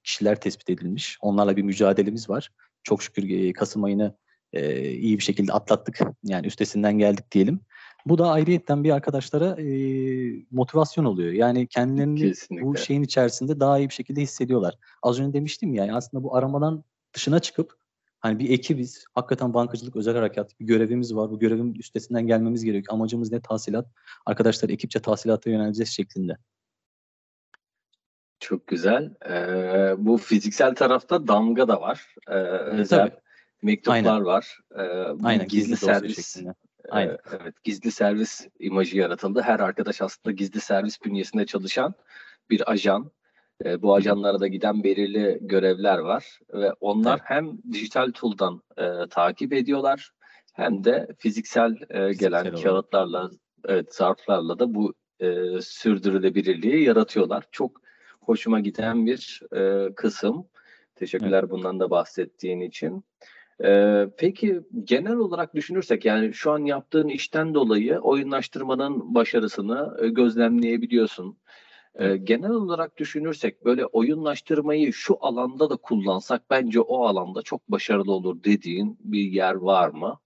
kişiler 0.04 0.42
tespit 0.42 0.70
edilmiş. 0.70 1.18
Onlarla 1.22 1.58
bir 1.58 1.62
mücadelemiz 1.62 2.30
var. 2.30 2.50
Çok 2.84 3.04
şükür 3.04 3.30
e, 3.30 3.54
Kasım 3.54 3.84
ayını 3.84 4.18
e, 4.54 4.92
iyi 4.92 5.18
bir 5.18 5.24
şekilde 5.24 5.54
atlattık. 5.54 6.00
Yani 6.24 6.48
üstesinden 6.48 6.98
geldik 6.98 7.32
diyelim. 7.32 7.60
Bu 8.06 8.18
da 8.18 8.32
ayrıyetten 8.32 8.84
bir 8.84 8.92
arkadaşlara 8.92 9.62
e, 9.62 9.66
motivasyon 10.52 11.06
oluyor. 11.06 11.32
Yani 11.34 11.68
kendilerini 11.68 12.20
Kesinlikle. 12.20 12.66
bu 12.66 12.78
şeyin 12.78 13.04
içerisinde 13.04 13.60
daha 13.60 13.80
iyi 13.80 13.90
bir 13.90 13.94
şekilde 13.94 14.22
hissediyorlar. 14.22 14.78
Az 15.02 15.20
önce 15.20 15.34
demiştim 15.34 15.74
ya 15.74 15.96
aslında 15.96 16.24
bu 16.24 16.36
aramadan 16.36 16.84
dışına 17.14 17.40
çıkıp 17.40 17.83
hani 18.24 18.40
bir 18.40 18.50
ekibiz. 18.50 19.06
Hakikaten 19.16 19.54
bankacılık 19.54 19.96
özel 19.96 20.16
harekat 20.16 20.60
bir 20.60 20.66
görevimiz 20.66 21.16
var. 21.16 21.32
Bu 21.32 21.40
görevin 21.40 21.74
üstesinden 21.74 22.28
gelmemiz 22.28 22.64
gerekiyor. 22.64 22.94
Amacımız 22.94 23.32
ne? 23.32 23.42
Tahsilat. 23.42 23.88
Arkadaşlar 24.26 24.70
ekipçe 24.70 25.00
tahsilata 25.00 25.50
yöneleceğiz 25.50 25.90
şeklinde. 25.90 26.38
Çok 28.40 28.68
güzel. 28.68 29.14
Ee, 29.30 29.96
bu 29.98 30.18
fiziksel 30.18 30.76
tarafta 30.76 31.28
damga 31.28 31.68
da 31.68 31.82
var. 31.82 32.16
Ee, 32.28 32.34
özel 32.34 33.00
Tabii 33.00 33.20
mektuplar 33.62 33.96
Aynen. 33.96 34.26
var. 34.26 34.60
Ee, 34.76 34.82
Aynen 35.24 35.48
gizli, 35.48 35.72
gizli 35.72 35.78
servis. 35.78 36.38
E, 36.38 36.44
Aynen. 36.90 37.18
evet, 37.42 37.64
gizli 37.64 37.92
servis 37.92 38.48
imajı 38.60 38.98
yaratıldı. 38.98 39.42
Her 39.42 39.60
arkadaş 39.60 40.02
aslında 40.02 40.34
gizli 40.34 40.62
servis 40.62 41.04
bünyesinde 41.06 41.46
çalışan 41.46 41.94
bir 42.50 42.72
ajan. 42.72 43.12
E, 43.66 43.82
bu 43.82 43.96
ajanlara 43.96 44.40
da 44.40 44.48
giden 44.48 44.84
belirli 44.84 45.38
görevler 45.42 45.98
var 45.98 46.40
ve 46.54 46.74
onlar 46.80 47.18
evet. 47.18 47.22
hem 47.26 47.58
dijital 47.72 48.12
tool'dan 48.12 48.62
e, 48.78 49.08
takip 49.10 49.54
ediyorlar 49.54 50.12
hem 50.54 50.84
de 50.84 51.08
fiziksel, 51.18 51.76
e, 51.90 52.14
gelen 52.14 52.44
fiziksel 52.44 52.72
kağıtlarla, 52.72 53.30
evet, 53.68 53.96
zarflarla 53.96 54.60
da 54.60 54.76
bu 54.76 54.94
e, 55.20 55.62
sürdürülebilirliği 55.62 56.84
yaratıyorlar. 56.84 57.44
Çok 57.52 57.82
hoşuma 58.20 58.60
giden 58.60 59.06
bir 59.06 59.42
e, 59.56 59.94
kısım. 59.96 60.46
Teşekkürler 60.96 61.40
evet. 61.40 61.52
bundan 61.52 61.80
da 61.80 61.90
bahsettiğin 61.90 62.62
için. 62.62 63.04
Ee, 63.64 64.08
peki 64.18 64.62
genel 64.84 65.16
olarak 65.16 65.56
düşünürsek 65.56 66.06
yani 66.06 66.34
şu 66.34 66.52
an 66.52 66.60
yaptığın 66.66 67.08
işten 67.08 67.54
dolayı 67.54 68.00
oyunlaştırmanın 68.00 69.16
başarısını 69.16 69.98
e, 70.02 70.08
gözlemleyebiliyorsun. 70.08 71.38
Ee, 71.96 72.18
genel 72.18 72.52
olarak 72.52 72.98
düşünürsek 72.98 73.66
böyle 73.66 73.86
oyunlaştırmayı 73.86 74.94
şu 74.94 75.18
alanda 75.22 75.70
da 75.70 75.76
kullansak 75.76 76.42
bence 76.50 76.80
o 76.80 77.06
alanda 77.06 77.42
çok 77.42 77.72
başarılı 77.72 78.12
olur 78.12 78.44
dediğin 78.44 78.98
bir 79.04 79.24
yer 79.32 79.54
var 79.54 79.90
mı? 79.90 80.20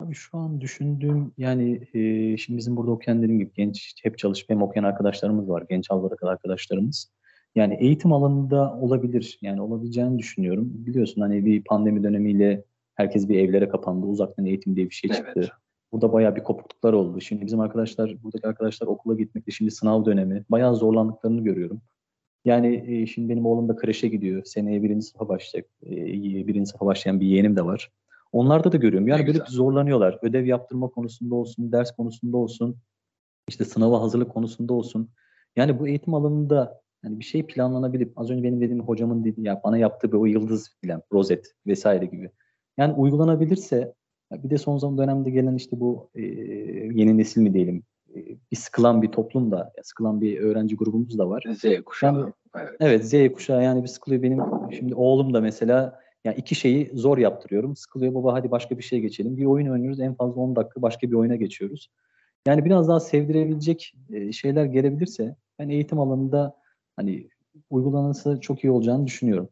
Abi 0.00 0.14
şu 0.14 0.38
an 0.38 0.60
düşündüğüm 0.60 1.32
yani 1.38 1.88
e, 1.94 2.36
şimdi 2.36 2.58
bizim 2.58 2.76
burada 2.76 2.90
okuyan 2.90 3.22
dediğim 3.22 3.38
gibi 3.38 3.52
genç 3.56 3.94
hep 4.02 4.18
çalışıp 4.18 4.50
hem 4.50 4.62
okuyan 4.62 4.84
arkadaşlarımız 4.84 5.48
var. 5.48 5.64
Genç 5.68 5.90
albarak 5.90 6.22
arkadaşlarımız. 6.22 7.12
Yani 7.54 7.76
eğitim 7.80 8.12
alanında 8.12 8.72
olabilir. 8.80 9.38
Yani 9.42 9.62
olabileceğini 9.62 10.18
düşünüyorum. 10.18 10.70
Biliyorsun 10.74 11.20
hani 11.20 11.44
bir 11.44 11.64
pandemi 11.64 12.02
dönemiyle 12.02 12.64
herkes 12.94 13.28
bir 13.28 13.38
evlere 13.38 13.68
kapandı. 13.68 14.06
Uzaktan 14.06 14.46
eğitim 14.46 14.76
diye 14.76 14.90
bir 14.90 14.94
şey 14.94 15.10
çıktı. 15.10 15.32
Evet. 15.36 15.50
Burada 15.92 16.12
bayağı 16.12 16.36
bir 16.36 16.44
kopukluklar 16.44 16.92
oldu. 16.92 17.20
Şimdi 17.20 17.46
bizim 17.46 17.60
arkadaşlar, 17.60 18.22
buradaki 18.22 18.46
arkadaşlar 18.46 18.86
okula 18.86 19.14
gitmekte 19.14 19.52
şimdi 19.52 19.70
sınav 19.70 20.04
dönemi. 20.04 20.44
Bayağı 20.50 20.76
zorlandıklarını 20.76 21.44
görüyorum. 21.44 21.82
Yani 22.44 22.84
e, 22.86 23.06
şimdi 23.06 23.28
benim 23.28 23.46
oğlum 23.46 23.68
da 23.68 23.76
kreşe 23.76 24.08
gidiyor. 24.08 24.44
Seneye 24.44 24.82
birinci 24.82 25.06
sınıfa 25.06 25.28
başlayacak. 25.28 25.70
E, 25.86 25.96
birinci 26.46 26.66
sınıfa 26.66 26.86
başlayan 26.86 27.20
bir 27.20 27.26
yeğenim 27.26 27.56
de 27.56 27.64
var. 27.64 27.92
Onlarda 28.32 28.72
da 28.72 28.76
görüyorum. 28.76 29.08
Yani 29.08 29.22
ne 29.22 29.26
böyle 29.26 29.38
güzel. 29.38 29.46
zorlanıyorlar. 29.56 30.18
Ödev 30.22 30.44
yaptırma 30.44 30.88
konusunda 30.88 31.34
olsun, 31.34 31.72
ders 31.72 31.96
konusunda 31.96 32.36
olsun, 32.36 32.76
işte 33.48 33.64
sınava 33.64 34.00
hazırlık 34.00 34.30
konusunda 34.30 34.72
olsun. 34.72 35.10
Yani 35.56 35.78
bu 35.78 35.88
eğitim 35.88 36.14
alanında 36.14 36.82
yani 37.04 37.18
bir 37.18 37.24
şey 37.24 37.46
planlanabilip 37.46 38.18
az 38.18 38.30
önce 38.30 38.42
benim 38.42 38.60
dediğim 38.60 38.82
hocamın 38.82 39.24
dediği 39.24 39.46
ya 39.46 39.60
bana 39.64 39.78
yaptığı 39.78 40.12
bir 40.12 40.16
o 40.16 40.26
yıldız 40.26 40.76
filan, 40.80 41.02
rozet 41.12 41.54
vesaire 41.66 42.06
gibi. 42.06 42.30
Yani 42.78 42.92
uygulanabilirse 42.92 43.94
bir 44.44 44.50
de 44.50 44.58
son 44.58 44.78
zaman 44.78 44.98
dönemde 44.98 45.30
gelen 45.30 45.54
işte 45.54 45.80
bu 45.80 46.10
e, 46.14 46.22
yeni 46.94 47.18
nesil 47.18 47.40
mi 47.40 47.54
diyelim 47.54 47.82
e, 48.14 48.18
bir 48.52 48.56
sıkılan 48.56 49.02
bir 49.02 49.08
toplum 49.08 49.50
da 49.50 49.72
sıkılan 49.82 50.20
bir 50.20 50.40
öğrenci 50.40 50.76
grubumuz 50.76 51.18
da 51.18 51.28
var. 51.28 51.44
Z 51.58 51.64
kuşağı. 51.84 52.14
Yani, 52.14 52.32
evet. 52.56 52.76
evet 52.80 53.04
Z 53.06 53.34
kuşağı 53.34 53.64
yani 53.64 53.82
bir 53.82 53.88
sıkılıyor 53.88 54.22
benim 54.22 54.40
şimdi 54.70 54.94
oğlum 54.94 55.34
da 55.34 55.40
mesela 55.40 56.00
yani 56.24 56.36
iki 56.36 56.54
şeyi 56.54 56.90
zor 56.94 57.18
yaptırıyorum. 57.18 57.76
Sıkılıyor 57.76 58.14
baba 58.14 58.34
hadi 58.34 58.50
başka 58.50 58.78
bir 58.78 58.82
şeye 58.82 59.00
geçelim. 59.00 59.36
Bir 59.36 59.44
oyun 59.44 59.70
oynuyoruz 59.70 60.00
en 60.00 60.14
fazla 60.14 60.40
10 60.40 60.56
dakika 60.56 60.82
başka 60.82 61.10
bir 61.10 61.14
oyuna 61.16 61.36
geçiyoruz. 61.36 61.88
Yani 62.46 62.64
biraz 62.64 62.88
daha 62.88 63.00
sevdirebilecek 63.00 63.94
şeyler 64.32 64.64
gelebilirse 64.64 65.36
ben 65.58 65.68
eğitim 65.68 66.00
alanında 66.00 66.56
hani 66.96 67.28
uygulanırsa 67.70 68.40
çok 68.40 68.64
iyi 68.64 68.70
olacağını 68.70 69.06
düşünüyorum. 69.06 69.48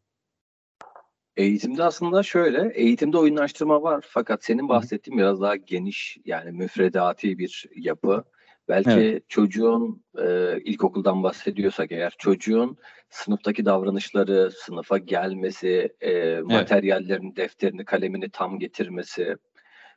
Eğitimde 1.37 1.85
aslında 1.85 2.23
şöyle, 2.23 2.73
eğitimde 2.75 3.19
oyunlaştırma 3.19 3.83
var 3.83 4.05
fakat 4.09 4.45
senin 4.45 4.69
bahsettiğin 4.69 5.19
biraz 5.19 5.41
daha 5.41 5.57
geniş 5.57 6.19
yani 6.25 6.53
müfredati 6.53 7.39
bir 7.39 7.67
yapı. 7.77 8.25
Belki 8.69 8.91
evet. 8.91 9.29
çocuğun 9.29 10.03
e, 10.19 10.59
ilkokuldan 10.65 11.23
bahsediyorsak 11.23 11.93
eğer 11.93 12.15
çocuğun 12.19 12.77
sınıftaki 13.11 13.65
davranışları, 13.65 14.51
sınıfa 14.51 14.99
gelmesi, 14.99 15.93
e, 16.01 16.11
evet. 16.11 17.37
defterini, 17.37 17.85
kalemini 17.85 18.31
tam 18.31 18.59
getirmesi, 18.59 19.37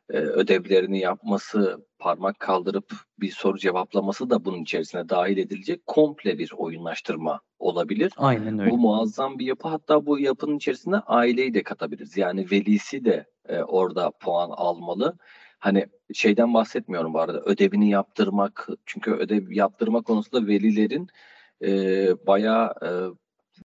e, 0.09 0.17
ödevlerini 0.17 0.99
yapması, 0.99 1.85
parmak 1.99 2.39
kaldırıp 2.39 2.93
bir 3.19 3.31
soru 3.31 3.57
cevaplaması 3.57 4.29
da 4.29 4.45
bunun 4.45 4.61
içerisine 4.61 5.09
dahil 5.09 5.37
edilecek 5.37 5.85
komple 5.85 6.37
bir 6.37 6.51
oyunlaştırma 6.57 7.41
olabilir. 7.59 8.11
Aynen 8.17 8.59
öyle. 8.59 8.71
Bu 8.71 8.77
muazzam 8.77 9.39
bir 9.39 9.45
yapı. 9.45 9.67
Hatta 9.67 10.05
bu 10.05 10.19
yapının 10.19 10.57
içerisine 10.57 10.95
aileyi 10.95 11.53
de 11.53 11.63
katabiliriz. 11.63 12.17
Yani 12.17 12.51
velisi 12.51 13.05
de 13.05 13.25
e, 13.49 13.61
orada 13.61 14.11
puan 14.11 14.49
almalı. 14.49 15.17
Hani 15.59 15.85
şeyden 16.13 16.53
bahsetmiyorum 16.53 17.13
bu 17.13 17.19
arada 17.19 17.41
ödevini 17.41 17.89
yaptırmak 17.89 18.67
çünkü 18.85 19.11
ödev 19.11 19.51
yaptırma 19.51 20.01
konusunda 20.01 20.47
velilerin 20.47 21.07
e, 21.61 21.67
bayağı 22.27 22.73
e, 22.81 22.89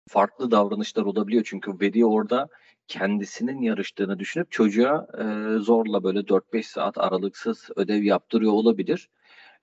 farklı 0.09 0.51
davranışlar 0.51 1.03
olabiliyor. 1.03 1.45
Çünkü 1.47 1.81
veli 1.81 2.07
orada 2.07 2.49
kendisinin 2.89 3.61
yarıştığını 3.63 4.19
düşünüp 4.19 4.51
çocuğa 4.51 5.07
e, 5.19 5.59
zorla 5.59 6.05
böyle 6.05 6.19
4-5 6.19 6.63
saat 6.63 6.99
aralıksız 6.99 7.71
ödev 7.77 8.03
yaptırıyor 8.03 8.53
olabilir. 8.53 9.09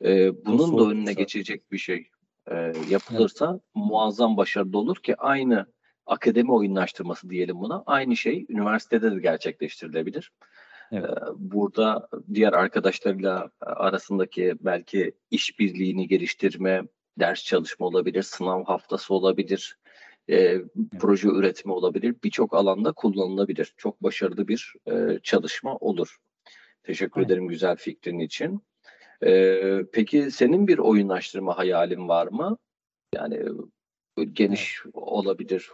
E, 0.03 0.45
bunun 0.45 0.77
da 0.77 0.91
önüne 0.91 1.13
geçecek 1.13 1.71
bir 1.71 1.77
şey 1.77 2.09
e, 2.51 2.73
yapılırsa 2.89 3.49
evet. 3.51 3.61
muazzam 3.75 4.37
başarılı 4.37 4.77
olur 4.77 4.95
ki 4.95 5.15
aynı 5.15 5.65
akademi 6.05 6.51
oyunlaştırması 6.51 7.29
diyelim 7.29 7.59
buna. 7.59 7.83
Aynı 7.85 8.15
şey 8.15 8.45
üniversitede 8.49 9.11
de 9.11 9.19
gerçekleştirilebilir. 9.19 10.31
Evet. 10.91 11.09
E, 11.09 11.15
burada 11.37 12.07
diğer 12.33 12.53
arkadaşlarıyla 12.53 13.49
arasındaki 13.61 14.53
belki 14.59 15.11
işbirliğini 15.31 16.07
geliştirme, 16.07 16.83
ders 17.19 17.43
çalışma 17.43 17.85
olabilir, 17.85 18.23
sınav 18.23 18.63
haftası 18.65 19.13
olabilir, 19.13 19.77
e, 20.31 20.61
proje 20.99 21.27
üretimi 21.27 21.73
olabilir. 21.73 22.15
Birçok 22.23 22.53
alanda 22.53 22.91
kullanılabilir. 22.91 23.73
Çok 23.77 24.03
başarılı 24.03 24.47
bir 24.47 24.73
e, 24.91 25.19
çalışma 25.23 25.75
olur. 25.75 26.17
Teşekkür 26.83 27.21
evet. 27.21 27.31
ederim 27.31 27.47
güzel 27.47 27.75
fikrin 27.75 28.19
için. 28.19 28.61
E, 29.25 29.61
peki 29.93 30.31
senin 30.31 30.67
bir 30.67 30.77
oyunlaştırma 30.77 31.57
hayalin 31.57 32.07
var 32.07 32.27
mı? 32.27 32.57
Yani 33.15 33.39
geniş 34.31 34.81
evet. 34.85 34.95
olabilir, 34.95 35.69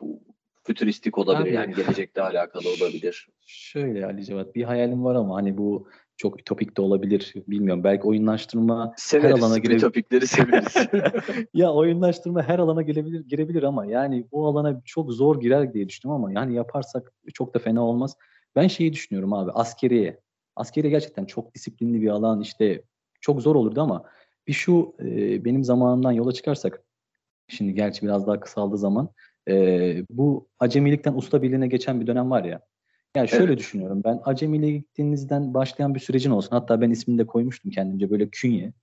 fütüristik 0.64 1.18
olabilir 1.18 1.50
Abi, 1.50 1.56
yani 1.56 1.76
gelecekte 1.76 2.22
alakalı 2.22 2.70
olabilir. 2.70 3.28
Şöyle 3.46 4.06
Ali 4.06 4.26
Cevat 4.26 4.56
bir 4.56 4.64
hayalim 4.64 5.04
var 5.04 5.16
ama 5.16 5.36
hani 5.36 5.58
bu 5.58 5.88
çok 6.18 6.40
ütopik 6.40 6.78
de 6.78 6.82
olabilir. 6.82 7.34
Bilmiyorum. 7.48 7.84
Belki 7.84 8.04
oyunlaştırma 8.04 8.94
severiz, 8.98 9.36
her 9.36 9.42
alana 9.42 9.58
girebilir. 9.58 9.78
Ütopikleri 9.78 10.28
severiz. 10.28 10.76
ya 11.54 11.74
oyunlaştırma 11.74 12.44
her 12.44 12.60
alana 12.60 12.82
girebilir, 12.82 13.28
girebilir 13.28 13.64
ama 13.64 13.86
yani 13.86 14.26
bu 14.32 14.48
alana 14.48 14.82
çok 14.86 15.14
zor 15.14 15.42
girer 15.42 15.74
diye 15.74 15.90
düşünüyorum 15.90 16.26
ama 16.26 16.34
yani 16.34 16.56
yaparsak 16.56 17.14
çok 17.34 17.54
da 17.54 17.60
fena 17.60 17.86
olmaz. 17.86 18.18
Ben 18.56 18.68
şeyi 18.68 18.94
düşünüyorum 18.94 19.34
abi 19.34 19.52
askeriye. 19.52 20.20
Askeriye 20.56 20.92
gerçekten 20.92 21.26
çok 21.26 21.56
disiplinli 21.56 22.02
bir 22.02 22.10
alan 22.10 22.42
işte 22.42 22.84
çok 23.22 23.42
zor 23.42 23.56
olurdu 23.56 23.82
ama 23.82 24.04
bir 24.48 24.54
şu 24.54 24.96
e, 25.00 25.46
benim 25.46 25.64
zamanımdan 25.64 26.12
yola 26.12 26.32
çıkarsak 26.32 26.84
şimdi 27.48 27.74
gerçi 27.74 28.02
biraz 28.02 28.28
daha 28.28 28.40
kısaldı 28.40 28.78
zaman 28.78 29.10
e, 29.50 30.04
bu 30.10 30.48
acemilikten 30.60 31.14
usta 31.14 31.42
birliğine 31.42 31.68
geçen 31.68 32.02
bir 32.02 32.08
dönem 32.08 32.32
var 32.32 32.44
ya 32.44 32.62
yani 33.18 33.30
şöyle 33.30 33.44
evet. 33.44 33.60
düşünüyorum 33.60 34.02
ben 34.04 34.20
acemiliğe 34.24 34.72
gittiğinizden 34.72 35.54
başlayan 35.54 35.96
bir 35.96 36.00
sürecin 36.00 36.32
olsun. 36.32 36.50
Hatta 36.52 36.82
ben 36.82 36.90
ismini 36.90 37.18
de 37.18 37.26
koymuştum 37.26 37.72
kendimce 37.72 38.10
böyle 38.10 38.30
künye. 38.30 38.74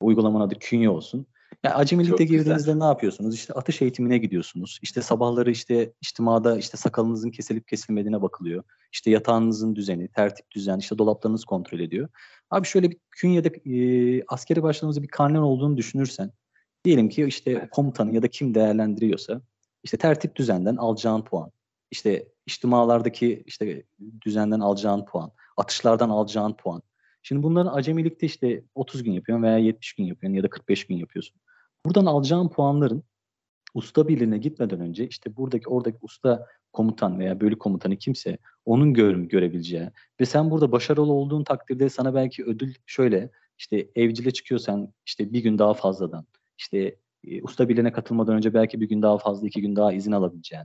Uygulamanın 0.00 0.44
adı 0.44 0.54
künye 0.58 0.90
olsun. 0.90 1.26
Yani 1.64 1.74
acemilikte 1.74 2.24
girdiğinizde 2.24 2.54
güzel. 2.54 2.74
ne 2.74 2.84
yapıyorsunuz? 2.84 3.34
İşte 3.34 3.52
atış 3.52 3.82
eğitimine 3.82 4.18
gidiyorsunuz. 4.18 4.78
İşte 4.82 5.02
sabahları 5.02 5.50
işte 5.50 5.92
içtimada 6.00 6.58
işte 6.58 6.76
sakalınızın 6.76 7.30
kesilip 7.30 7.68
kesilmediğine 7.68 8.22
bakılıyor. 8.22 8.64
İşte 8.92 9.10
yatağınızın 9.10 9.76
düzeni, 9.76 10.08
tertip 10.08 10.50
düzen, 10.50 10.78
işte 10.78 10.98
dolaplarınız 10.98 11.44
kontrol 11.44 11.80
ediyor. 11.80 12.08
Abi 12.50 12.66
şöyle 12.66 12.90
bir 12.90 12.96
künyede 13.10 13.48
e, 13.48 14.22
askeri 14.28 14.62
başladığınızda 14.62 15.02
bir 15.02 15.08
karnen 15.08 15.40
olduğunu 15.40 15.76
düşünürsen 15.76 16.32
diyelim 16.84 17.08
ki 17.08 17.24
işte 17.24 17.68
komutanı 17.70 18.14
ya 18.14 18.22
da 18.22 18.28
kim 18.28 18.54
değerlendiriyorsa 18.54 19.42
işte 19.82 19.96
tertip 19.96 20.36
düzenden 20.36 20.76
alacağın 20.76 21.22
puan, 21.22 21.50
işte 21.90 22.28
içtimalardaki 22.48 23.42
işte 23.46 23.82
düzenden 24.26 24.60
alacağın 24.60 25.04
puan, 25.04 25.30
atışlardan 25.56 26.10
alacağın 26.10 26.52
puan. 26.52 26.82
Şimdi 27.22 27.42
bunların 27.42 27.74
acemilikte 27.74 28.26
işte 28.26 28.64
30 28.74 29.02
gün 29.02 29.12
yapıyorsun 29.12 29.42
veya 29.42 29.58
70 29.58 29.92
gün 29.92 30.04
yapıyorsun 30.04 30.36
ya 30.36 30.42
da 30.42 30.50
45 30.50 30.86
gün 30.86 30.96
yapıyorsun. 30.96 31.36
Buradan 31.86 32.06
alacağın 32.06 32.48
puanların 32.48 33.02
usta 33.74 34.08
birliğine 34.08 34.38
gitmeden 34.38 34.80
önce 34.80 35.08
işte 35.08 35.36
buradaki 35.36 35.68
oradaki 35.68 35.98
usta 36.00 36.46
komutan 36.72 37.18
veya 37.18 37.40
bölük 37.40 37.60
komutanı 37.60 37.96
kimse 37.96 38.38
onun 38.64 38.94
gör, 38.94 39.16
görebileceği 39.16 39.90
ve 40.20 40.24
sen 40.24 40.50
burada 40.50 40.72
başarılı 40.72 41.12
olduğun 41.12 41.44
takdirde 41.44 41.88
sana 41.88 42.14
belki 42.14 42.44
ödül 42.44 42.74
şöyle 42.86 43.30
işte 43.58 43.88
evcile 43.94 44.30
çıkıyorsan 44.30 44.92
işte 45.06 45.32
bir 45.32 45.42
gün 45.42 45.58
daha 45.58 45.74
fazladan 45.74 46.26
işte 46.58 46.96
e, 47.24 47.42
usta 47.42 47.68
birliğine 47.68 47.92
katılmadan 47.92 48.36
önce 48.36 48.54
belki 48.54 48.80
bir 48.80 48.88
gün 48.88 49.02
daha 49.02 49.18
fazla 49.18 49.46
iki 49.46 49.60
gün 49.60 49.76
daha 49.76 49.92
izin 49.92 50.12
alabileceğin 50.12 50.64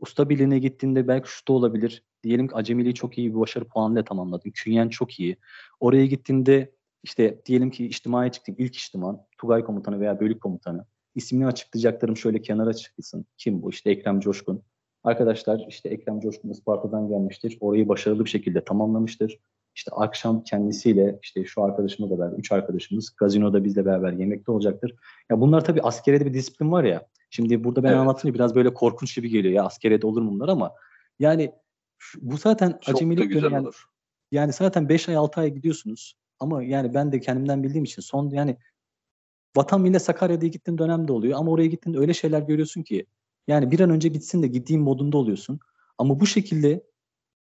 usta 0.00 0.28
birliğine 0.28 0.58
gittiğinde 0.58 1.08
belki 1.08 1.28
şu 1.28 1.48
da 1.48 1.52
olabilir. 1.52 2.02
Diyelim 2.22 2.48
ki 2.48 2.54
acemiliği 2.54 2.94
çok 2.94 3.18
iyi 3.18 3.34
bir 3.34 3.40
başarı 3.40 3.64
puanıyla 3.68 4.04
tamamladın. 4.04 4.50
Künyen 4.50 4.88
çok 4.88 5.20
iyi. 5.20 5.36
Oraya 5.80 6.06
gittiğinde 6.06 6.72
işte 7.02 7.42
diyelim 7.46 7.70
ki 7.70 7.86
içtimaya 7.86 8.32
çıktın. 8.32 8.54
ilk 8.58 8.76
içtiman 8.76 9.20
Tugay 9.38 9.64
komutanı 9.64 10.00
veya 10.00 10.20
bölük 10.20 10.40
komutanı. 10.40 10.86
İsmini 11.14 11.46
açıklayacaklarım 11.46 12.16
şöyle 12.16 12.42
kenara 12.42 12.74
çıksın. 12.74 13.26
Kim 13.36 13.62
bu? 13.62 13.70
İşte 13.70 13.90
Ekrem 13.90 14.20
Coşkun. 14.20 14.62
Arkadaşlar 15.04 15.64
işte 15.68 15.88
Ekrem 15.88 16.20
Coşkun 16.20 16.50
Isparta'dan 16.50 17.08
gelmiştir. 17.08 17.58
Orayı 17.60 17.88
başarılı 17.88 18.24
bir 18.24 18.30
şekilde 18.30 18.64
tamamlamıştır. 18.64 19.38
İşte 19.74 19.90
akşam 19.90 20.44
kendisiyle 20.44 21.18
işte 21.22 21.44
şu 21.44 21.62
arkadaşımla 21.62 22.18
beraber, 22.18 22.38
üç 22.38 22.52
arkadaşımız 22.52 23.16
gazinoda 23.16 23.64
bizle 23.64 23.86
beraber 23.86 24.12
yemekte 24.12 24.52
olacaktır. 24.52 24.94
Ya 25.30 25.40
bunlar 25.40 25.64
tabii 25.64 25.82
askeriyede 25.82 26.26
bir 26.26 26.34
disiplin 26.34 26.72
var 26.72 26.84
ya. 26.84 27.06
Şimdi 27.34 27.64
burada 27.64 27.82
ben 27.82 27.88
evet. 27.88 27.98
anlatınca 27.98 28.34
biraz 28.34 28.54
böyle 28.54 28.74
korkunç 28.74 29.16
gibi 29.16 29.28
geliyor 29.28 29.54
ya 29.54 29.64
askeriyede 29.64 30.06
olur 30.06 30.22
mu 30.22 30.30
bunlar 30.30 30.48
ama 30.48 30.72
yani 31.18 31.52
bu 32.16 32.36
zaten 32.36 32.78
Çok 32.80 32.94
acemilik 32.94 33.32
güzel 33.32 33.52
yani, 33.52 33.62
olur. 33.62 33.84
yani 34.32 34.52
zaten 34.52 34.88
5 34.88 35.08
ay 35.08 35.16
6 35.16 35.40
ay 35.40 35.54
gidiyorsunuz 35.54 36.14
ama 36.38 36.62
yani 36.62 36.94
ben 36.94 37.12
de 37.12 37.20
kendimden 37.20 37.62
bildiğim 37.62 37.84
için 37.84 38.02
son 38.02 38.30
yani 38.30 38.56
Vatan 39.56 39.80
Millet 39.80 40.02
Sakarya'da 40.02 40.46
gittiğin 40.46 40.78
dönemde 40.78 41.12
oluyor 41.12 41.38
ama 41.38 41.50
oraya 41.50 41.66
gittiğinde 41.66 41.98
öyle 41.98 42.14
şeyler 42.14 42.42
görüyorsun 42.42 42.82
ki 42.82 43.06
yani 43.46 43.70
bir 43.70 43.80
an 43.80 43.90
önce 43.90 44.08
gitsin 44.08 44.42
de 44.42 44.46
gideyim 44.46 44.82
modunda 44.82 45.18
oluyorsun. 45.18 45.60
Ama 45.98 46.20
bu 46.20 46.26
şekilde 46.26 46.84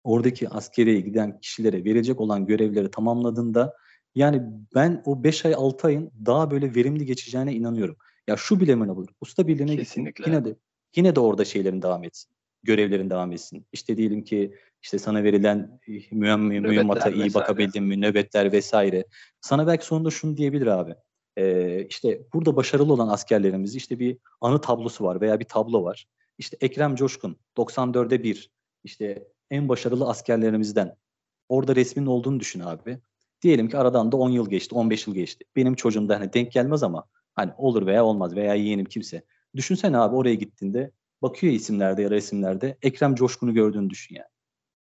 oradaki 0.03 0.49
askeriye 0.49 0.99
giden 0.99 1.39
kişilere 1.39 1.85
verecek 1.85 2.21
olan 2.21 2.45
görevleri 2.45 2.91
tamamladığında 2.91 3.73
yani 4.15 4.41
ben 4.75 5.01
o 5.05 5.23
5 5.23 5.45
ay 5.45 5.53
6 5.55 5.87
ayın 5.87 6.11
daha 6.25 6.51
böyle 6.51 6.75
verimli 6.75 7.05
geçeceğine 7.05 7.53
inanıyorum. 7.53 7.97
Ya 8.31 8.37
şu 8.37 8.59
bile 8.59 8.75
mi 8.75 8.91
olur? 8.91 9.07
Usta 9.21 9.47
birliğine 9.47 9.75
gitsin. 9.75 10.13
Yine 10.25 10.45
de 10.45 10.55
yine 10.95 11.15
de 11.15 11.19
orada 11.19 11.45
şeylerin 11.45 11.81
devam 11.81 12.03
etsin. 12.03 12.31
Görevlerin 12.63 13.09
devam 13.09 13.31
etsin. 13.31 13.65
İşte 13.73 13.97
diyelim 13.97 14.23
ki 14.23 14.55
işte 14.81 14.99
sana 14.99 15.23
verilen 15.23 15.79
eh, 15.87 16.11
mühem, 16.11 16.41
mühimmata 16.41 17.09
iyi 17.09 17.23
vesaire. 17.23 17.33
bakabildin 17.33 17.83
mi, 17.83 18.01
nöbetler 18.01 18.51
vesaire. 18.51 19.05
Sana 19.41 19.67
belki 19.67 19.85
sonunda 19.85 20.09
şunu 20.09 20.37
diyebilir 20.37 20.67
abi. 20.67 20.95
Ee, 21.37 21.85
işte 21.89 22.21
burada 22.33 22.55
başarılı 22.55 22.93
olan 22.93 23.07
askerlerimiz 23.07 23.75
işte 23.75 23.99
bir 23.99 24.17
anı 24.41 24.61
tablosu 24.61 25.03
var 25.03 25.21
veya 25.21 25.39
bir 25.39 25.45
tablo 25.45 25.83
var. 25.83 26.07
İşte 26.37 26.57
Ekrem 26.61 26.95
Coşkun 26.95 27.37
94'e 27.57 28.23
1 28.23 28.51
işte 28.83 29.27
en 29.49 29.69
başarılı 29.69 30.07
askerlerimizden. 30.07 30.95
Orada 31.49 31.75
resmin 31.75 32.05
olduğunu 32.05 32.39
düşün 32.39 32.59
abi. 32.59 32.99
Diyelim 33.41 33.69
ki 33.69 33.77
aradan 33.77 34.11
da 34.11 34.17
10 34.17 34.29
yıl 34.29 34.49
geçti, 34.49 34.75
15 34.75 35.07
yıl 35.07 35.15
geçti. 35.15 35.45
Benim 35.55 35.75
çocuğum 35.75 36.09
da 36.09 36.19
hani 36.19 36.33
denk 36.33 36.51
gelmez 36.51 36.83
ama 36.83 37.07
Hani 37.35 37.51
olur 37.57 37.85
veya 37.85 38.05
olmaz 38.05 38.35
veya 38.35 38.55
yeğenim 38.55 38.85
kimse. 38.85 39.23
Düşünsene 39.55 39.97
abi 39.97 40.15
oraya 40.15 40.35
gittiğinde 40.35 40.91
bakıyor 41.21 41.53
isimlerde 41.53 42.01
ya 42.01 42.09
resimlerde 42.09 42.77
Ekrem 42.81 43.15
Coşkun'u 43.15 43.53
gördüğünü 43.53 43.89
düşün 43.89 44.15
yani. 44.15 44.27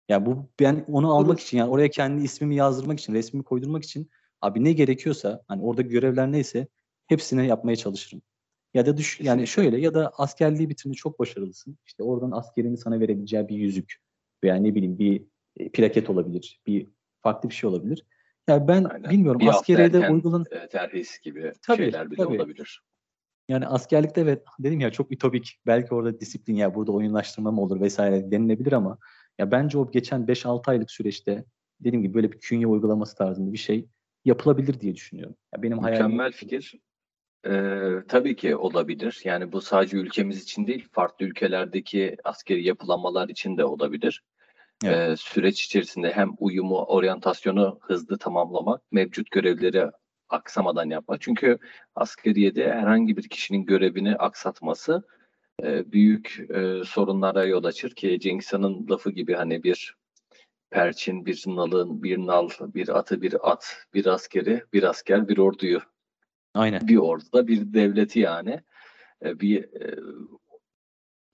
Ya 0.10 0.26
bu 0.26 0.50
ben 0.60 0.86
onu 0.88 1.14
almak 1.16 1.40
için 1.40 1.58
yani 1.58 1.70
oraya 1.70 1.90
kendi 1.90 2.24
ismimi 2.24 2.56
yazdırmak 2.56 3.00
için, 3.00 3.14
resmimi 3.14 3.44
koydurmak 3.44 3.84
için 3.84 4.10
abi 4.42 4.64
ne 4.64 4.74
gerekiyorsa 4.74 5.44
hani 5.48 5.62
orada 5.62 5.82
görevler 5.82 6.32
neyse 6.32 6.68
hepsini 7.08 7.48
yapmaya 7.48 7.76
çalışırım. 7.76 8.22
Ya 8.74 8.86
da 8.86 8.98
düş 8.98 9.20
yani 9.22 9.48
şöyle 9.48 9.80
ya 9.80 9.94
da 9.94 10.12
askerliği 10.18 10.70
bitirince 10.70 10.98
çok 10.98 11.20
başarılısın. 11.20 11.78
İşte 11.86 12.04
oradan 12.04 12.32
askerini 12.32 12.78
sana 12.78 13.00
verebileceği 13.00 13.48
bir 13.48 13.56
yüzük 13.56 13.96
veya 14.44 14.56
ne 14.56 14.76
bileyim 14.76 15.00
bir 15.00 15.24
e, 15.58 15.70
plaket 15.70 16.10
olabilir, 16.10 16.62
bir 16.68 16.88
farklı 17.22 17.50
bir 17.50 17.56
şey 17.56 17.70
olabilir. 17.70 18.06
Yani 18.50 18.68
ben 18.68 18.84
Aynen. 18.84 19.12
bilmiyorum 19.12 19.40
Bir 19.40 19.48
askeriye 19.48 19.94
de 19.94 19.98
erken, 19.98 20.14
uygulan 20.14 20.46
e, 20.52 20.68
terhis 20.68 21.20
gibi 21.20 21.54
Tabii, 21.62 21.78
şeyler 21.78 22.12
bile 22.12 22.24
tabii. 22.24 22.36
olabilir. 22.36 22.82
yani 23.50 23.68
askerlikte 23.68 24.22
evet 24.22 24.44
dedim 24.60 24.80
ya 24.80 24.92
çok 24.92 25.12
ütopik. 25.12 25.60
Belki 25.66 25.94
orada 25.96 26.20
disiplin 26.20 26.56
ya 26.56 26.76
burada 26.76 26.92
oyunlaştırma 26.92 27.52
mı 27.52 27.62
olur 27.62 27.82
vesaire 27.82 28.32
denilebilir 28.32 28.72
ama 28.72 28.98
ya 29.38 29.52
bence 29.52 29.78
o 29.78 29.92
geçen 29.92 30.22
5-6 30.22 30.72
aylık 30.72 30.92
süreçte 30.92 31.46
dediğim 31.80 32.04
gibi 32.04 32.14
böyle 32.14 32.32
bir 32.32 32.40
künye 32.40 32.68
uygulaması 32.68 33.18
tarzında 33.18 33.54
bir 33.54 33.58
şey 33.58 33.88
yapılabilir 34.26 34.80
diye 34.80 34.96
düşünüyorum. 34.96 35.36
Ya 35.56 35.64
benim 35.64 35.80
hayalim 35.80 36.06
Mükemmel 36.06 36.32
fikir. 36.32 36.76
Ee, 37.46 37.94
tabii 38.08 38.36
ki 38.36 38.56
olabilir. 38.56 39.22
Yani 39.24 39.52
bu 39.52 39.62
sadece 39.62 39.98
ülkemiz 39.98 40.44
için 40.44 40.68
değil, 40.68 40.88
farklı 40.92 41.26
ülkelerdeki 41.26 42.18
askeri 42.24 42.68
yapılanmalar 42.68 43.30
için 43.30 43.58
de 43.58 43.66
olabilir. 43.66 44.24
Evet. 44.84 45.20
Süreç 45.20 45.66
içerisinde 45.66 46.12
hem 46.12 46.32
uyumu, 46.38 46.86
oryantasyonu 46.86 47.80
hızlı 47.82 48.18
tamamlamak, 48.18 48.82
mevcut 48.92 49.32
görevleri 49.32 49.86
aksamadan 50.30 50.90
yapmak. 50.90 51.22
Çünkü 51.22 51.58
askeriyede 51.96 52.72
herhangi 52.72 53.18
bir 53.18 53.30
kişinin 53.30 53.66
görevini 53.66 54.16
aksatması 54.16 55.04
e, 55.64 55.92
büyük 55.92 56.40
e, 56.50 56.84
sorunlara 56.86 57.46
yol 57.46 57.64
açır 57.64 57.96
ki 57.96 58.20
Cengiz 58.20 58.54
Han'ın 58.54 58.88
lafı 58.90 59.12
gibi 59.12 59.34
hani 59.34 59.64
bir 59.64 59.96
perçin, 60.70 61.26
bir 61.26 61.44
nalın, 61.48 62.04
bir 62.04 62.18
nal, 62.18 62.50
bir 62.60 62.98
atı, 62.98 63.22
bir 63.22 63.52
at, 63.52 63.86
bir 63.94 64.06
askeri, 64.06 64.64
bir 64.74 64.84
asker, 64.84 65.28
bir 65.28 65.38
orduyu 65.38 65.80
Aynen. 66.54 66.88
bir 66.88 66.98
orduda 66.98 67.48
bir 67.48 67.74
devleti 67.74 68.20
yani 68.20 68.62
bir 69.24 69.70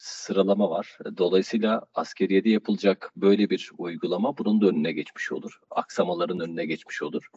sıralama 0.05 0.69
var. 0.69 0.97
Dolayısıyla 1.17 1.85
askeriyede 1.93 2.49
yapılacak 2.49 3.11
böyle 3.15 3.49
bir 3.49 3.71
uygulama 3.77 4.37
bunun 4.37 4.61
da 4.61 4.67
önüne 4.67 4.91
geçmiş 4.91 5.31
olur. 5.31 5.59
Aksamaların 5.69 6.39
önüne 6.39 6.65
geçmiş 6.65 7.01
olur. 7.01 7.29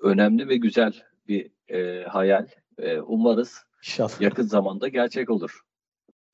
Önemli 0.00 0.48
ve 0.48 0.56
güzel 0.56 1.02
bir 1.28 1.50
e, 1.68 2.04
hayal. 2.04 2.46
E, 2.78 3.00
umarız 3.00 3.64
İnşallah. 3.82 4.20
yakın 4.20 4.42
zamanda 4.42 4.88
gerçek 4.88 5.30
olur. 5.30 5.60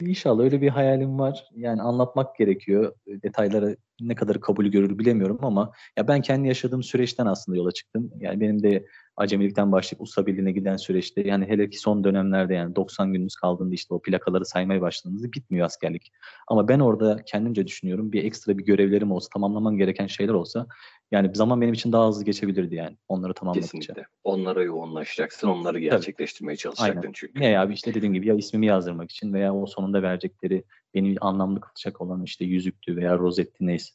İnşallah 0.01 0.45
öyle 0.45 0.61
bir 0.61 0.69
hayalim 0.69 1.19
var. 1.19 1.49
Yani 1.57 1.83
anlatmak 1.83 2.37
gerekiyor. 2.37 2.95
Detayları 3.07 3.77
ne 4.01 4.15
kadar 4.15 4.41
kabul 4.41 4.67
görür 4.67 4.99
bilemiyorum 4.99 5.39
ama 5.43 5.73
ya 5.97 6.09
ben 6.09 6.23
kendi 6.23 6.49
yaşadığım 6.49 6.83
süreçten 6.83 7.27
aslında 7.27 7.59
yola 7.59 7.73
çıktım. 7.73 8.13
Yani 8.21 8.41
benim 8.41 8.63
de 8.63 8.87
acemilikten 9.17 9.73
başlayıp 9.73 10.03
usta 10.03 10.27
birliğine 10.27 10.53
giden 10.53 10.77
süreçte 10.77 11.29
yani 11.29 11.47
hele 11.47 11.71
ki 11.71 11.79
son 11.79 12.05
dönemlerde 12.05 12.55
yani 12.55 12.77
90 12.77 13.13
gününüz 13.13 13.35
kaldığında 13.35 13.75
işte 13.75 13.95
o 13.95 14.03
plakaları 14.03 14.45
saymaya 14.47 14.81
başladığınızda 14.81 15.33
bitmiyor 15.33 15.67
askerlik. 15.67 16.13
Ama 16.49 16.69
ben 16.69 16.81
orada 16.81 17.23
kendimce 17.27 17.67
düşünüyorum 17.67 18.13
bir 18.13 18.25
ekstra 18.25 18.59
bir 18.59 18.65
görevlerim 18.65 19.13
olsa 19.13 19.29
tamamlamam 19.33 19.77
gereken 19.77 20.07
şeyler 20.07 20.33
olsa 20.33 20.67
yani 21.13 21.31
zaman 21.35 21.61
benim 21.61 21.75
için 21.75 21.93
daha 21.93 22.09
hızlı 22.09 22.25
geçebilirdi 22.25 22.75
yani 22.75 22.97
onları 23.09 23.35
tamamladıkça. 23.35 23.79
Kesinlikle. 23.79 24.07
Onlara 24.25 24.63
yoğunlaşacaksın. 24.63 25.49
Onları 25.49 25.81
gerçekleştirmeye 25.81 26.57
çalışacaktın 26.57 27.01
Aynen. 27.01 27.13
çünkü. 27.15 27.41
Ne 27.41 27.49
ya 27.49 27.65
işte 27.65 27.95
dediğim 27.95 28.15
gibi 28.15 28.29
ya 28.29 28.35
ismimi 28.35 28.67
yazdırmak 28.67 29.11
için 29.11 29.33
veya 29.33 29.55
o 29.55 29.67
sonunda 29.67 30.03
verecekleri 30.03 30.65
beni 30.95 31.17
anlamlı 31.21 31.61
kılacak 31.61 32.01
olan 32.01 32.23
işte 32.23 32.45
yüzüktü 32.45 32.97
veya 32.97 33.19
rozetti 33.19 33.67
neyse. 33.67 33.95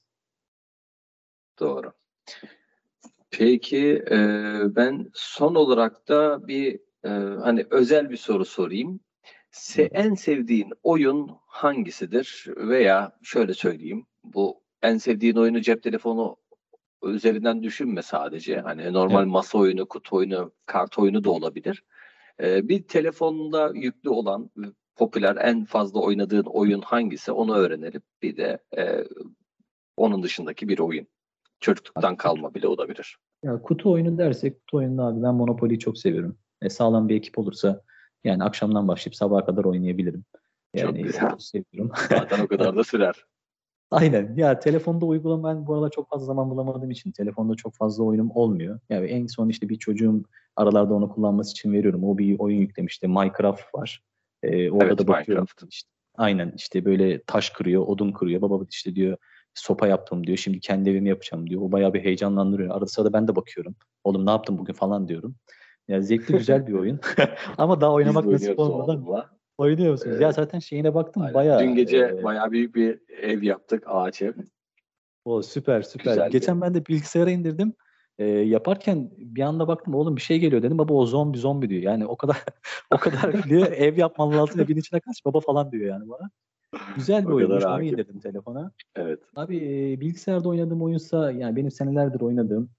Doğru. 1.60 1.92
Peki 3.32 4.04
e, 4.12 4.18
ben 4.76 5.10
son 5.14 5.56
olarak 5.56 6.08
da 6.08 6.48
bir 6.48 6.80
e, 7.04 7.10
hani 7.44 7.66
özel 7.70 8.10
bir 8.10 8.18
soru 8.18 8.46
sorayım. 8.46 9.00
Se 9.52 9.82
en 9.84 10.14
sevdiğin 10.14 10.74
oyun 10.84 11.32
hangisidir? 11.48 12.46
Veya 12.58 13.18
şöyle 13.24 13.54
söyleyeyim. 13.54 14.06
Bu 14.24 14.62
en 14.82 14.98
sevdiğin 14.98 15.36
oyunu 15.36 15.62
cep 15.62 15.84
telefonu 15.84 16.38
üzerinden 17.04 17.64
düşünme 17.64 18.02
sadece. 18.02 18.60
Hani 18.60 18.94
normal 18.94 19.22
Evet. 19.22 19.32
masa 19.32 19.58
oyunu, 19.58 19.86
kutu 19.86 20.16
oyunu, 20.16 20.52
kart 20.66 21.00
oyunu 21.00 21.24
da 21.24 21.32
olabilir. 21.32 21.84
E, 22.42 22.70
bir 22.70 22.88
telefonda 22.88 23.72
yüklü 23.76 24.10
olan 24.10 24.50
popüler 24.96 25.36
en 25.36 25.66
fazla 25.66 26.00
oynadığın 26.00 26.44
oyun 26.44 26.82
hangisi 26.82 27.32
onu 27.32 27.56
öğrenelim. 27.56 28.02
Bir 28.22 28.38
de 28.38 28.60
e, 28.78 29.04
onun 29.98 30.24
dışındaki 30.24 30.68
bir 30.68 30.80
oyun. 30.80 31.08
Çocukluktan 31.60 32.16
kalma 32.16 32.54
bile 32.54 32.68
olabilir. 32.68 33.18
Ya 33.44 33.62
kutu 33.62 33.92
oyunu 33.92 34.18
dersek 34.18 34.60
kutu 34.60 34.78
oyununda 34.78 35.04
abi 35.04 35.24
ben 35.24 35.36
Monopoly'yi 35.36 35.80
çok 35.80 35.98
seviyorum. 35.98 36.38
E, 36.62 36.70
sağlam 36.70 37.10
bir 37.10 37.16
ekip 37.16 37.38
olursa 37.40 37.82
yani 38.24 38.44
akşamdan 38.44 38.88
başlayıp 38.88 39.16
sabaha 39.16 39.46
kadar 39.46 39.64
oynayabilirim. 39.66 40.26
Çok 40.76 40.86
Yani 40.86 41.04
güzel. 41.04 41.30
çok 41.30 41.42
seviyorum. 41.42 41.92
Zaten 42.10 42.40
o 42.40 42.48
kadar 42.48 42.76
da 42.76 42.84
sürer. 42.84 43.26
Aynen. 43.92 44.36
Ya 44.36 44.60
telefonda 44.60 45.06
uygulama 45.06 45.50
ben 45.50 45.68
bu 45.68 45.74
aralar 45.74 45.90
çok 45.90 46.10
fazla 46.10 46.26
zaman 46.26 46.50
bulamadığım 46.50 46.92
için 46.92 47.12
telefonda 47.12 47.56
çok 47.56 47.74
fazla 47.74 48.04
oyunum 48.04 48.32
olmuyor. 48.32 48.80
Yani 48.90 49.08
en 49.08 49.28
son 49.28 49.50
işte 49.50 49.70
bir 49.70 49.80
çocuğum 49.80 50.24
aralarda 50.56 50.94
onu 50.94 51.10
kullanması 51.10 51.52
için 51.52 51.74
veriyorum. 51.74 52.04
O 52.04 52.18
bir 52.18 52.40
oyun 52.40 52.58
yüklemişti. 52.58 53.08
Minecraft 53.08 53.76
var. 53.76 54.04
Ee, 54.46 54.72
orada 54.72 54.86
Evet, 54.86 54.98
da 55.00 55.08
bakıyorum. 55.08 55.42
Minecraft. 55.44 55.74
İşte, 55.74 55.90
aynen 56.16 56.54
işte 56.58 56.86
böyle 56.86 57.24
taş 57.24 57.50
kırıyor, 57.50 57.88
odun 57.88 58.12
kırıyor. 58.12 58.42
Baba 58.42 58.66
işte 58.70 58.96
diyor 58.96 59.18
sopa 59.54 59.88
yaptım 59.88 60.28
diyor. 60.28 60.38
Şimdi 60.38 60.60
kendi 60.60 60.90
evimi 60.90 61.10
yapacağım 61.10 61.50
diyor. 61.50 61.62
O 61.62 61.72
bayağı 61.72 61.94
bir 61.94 62.04
heyecanlandırıyor. 62.04 62.76
Arada 62.76 62.86
sırada 62.86 63.14
ben 63.14 63.28
de 63.28 63.36
bakıyorum. 63.36 63.76
Oğlum 64.04 64.26
ne 64.26 64.30
yaptın 64.30 64.58
bugün 64.58 64.74
falan 64.74 65.08
diyorum. 65.08 65.36
Ya 65.88 66.02
zevkli 66.02 66.38
güzel 66.38 66.68
bir 66.68 66.74
oyun. 66.74 67.00
Ama 67.58 67.82
daha 67.82 67.94
oynamak 67.94 68.26
nasip 68.26 68.60
olmadan 68.60 68.98
oğlumla. 68.98 69.30
oynuyor 69.58 69.92
musunuz? 69.92 70.12
Evet. 70.12 70.22
Ya 70.22 70.32
zaten 70.32 70.60
şeyine 70.60 70.94
baktım 70.94 71.22
Aynen. 71.24 71.34
bayağı. 71.34 71.60
Dün 71.60 71.76
gece 71.76 71.98
e, 71.98 72.24
bayağı 72.24 72.52
büyük 72.52 72.76
bir 72.76 73.00
ev 73.22 73.44
yaptık. 73.44 73.84
Ağaç 73.88 74.22
ev. 74.22 74.34
O 75.26 75.42
süper 75.42 75.82
süper. 75.82 76.12
Güzeldi. 76.12 76.32
Geçen 76.32 76.62
ben 76.62 76.74
de 76.74 76.86
bilgisayara 76.86 77.32
indirdim. 77.32 77.74
Ee, 78.20 78.26
yaparken 78.26 79.12
bir 79.18 79.42
anda 79.42 79.68
baktım 79.68 79.96
oğlum 79.96 80.16
bir 80.16 80.22
şey 80.22 80.40
geliyor 80.40 80.64
dedim. 80.64 80.78
Baba 80.78 80.94
o 80.94 81.06
zombi 81.06 81.38
zombi 81.38 81.70
diyor. 81.70 81.82
Yani 81.82 82.06
o 82.06 82.16
kadar 82.18 82.44
o 82.92 82.98
kadar 82.98 83.34
biliyor. 83.46 83.72
Ev 83.72 83.98
yapman 83.98 84.32
lazım 84.32 84.62
evin 84.62 84.78
içine 84.78 85.00
kaç 85.00 85.26
baba 85.26 85.40
falan 85.40 85.72
diyor 85.72 85.86
yani 85.90 86.10
bana. 86.10 86.30
Güzel 86.96 87.28
bir 87.28 87.32
oyunmuş. 87.32 87.66
Onu 87.66 87.84
indirdim 87.84 88.20
telefona. 88.20 88.72
Evet. 88.96 89.20
Abi 89.36 89.58
e, 89.58 90.00
bilgisayarda 90.00 90.50
oynadığım 90.50 90.82
oyunsa 90.82 91.32
yani 91.32 91.56
benim 91.56 91.72
senelerdir 91.72 92.22
oynadığım 92.22 92.70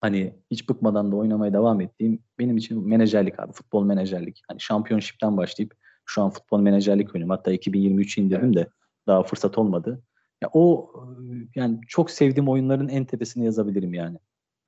hani 0.00 0.34
hiç 0.50 0.68
bıkmadan 0.68 1.12
da 1.12 1.16
oynamaya 1.16 1.52
devam 1.52 1.80
ettiğim 1.80 2.22
benim 2.38 2.56
için 2.56 2.88
menajerlik 2.88 3.40
abi. 3.40 3.52
Futbol 3.52 3.84
menajerlik. 3.84 4.42
Hani 4.48 4.60
şampiyonşipten 4.60 5.36
başlayıp 5.36 5.74
şu 6.06 6.22
an 6.22 6.30
futbol 6.30 6.60
menajerlik 6.60 7.14
oynuyorum. 7.14 7.30
Hatta 7.30 7.52
2023 7.52 8.18
indirdim 8.18 8.56
de 8.56 8.68
daha 9.06 9.22
fırsat 9.22 9.58
olmadı. 9.58 10.02
Ya 10.42 10.50
o 10.52 10.92
e, 10.96 11.60
yani 11.60 11.80
çok 11.88 12.10
sevdiğim 12.10 12.48
oyunların 12.48 12.88
en 12.88 13.04
tepesine 13.04 13.44
yazabilirim 13.44 13.94
yani. 13.94 14.18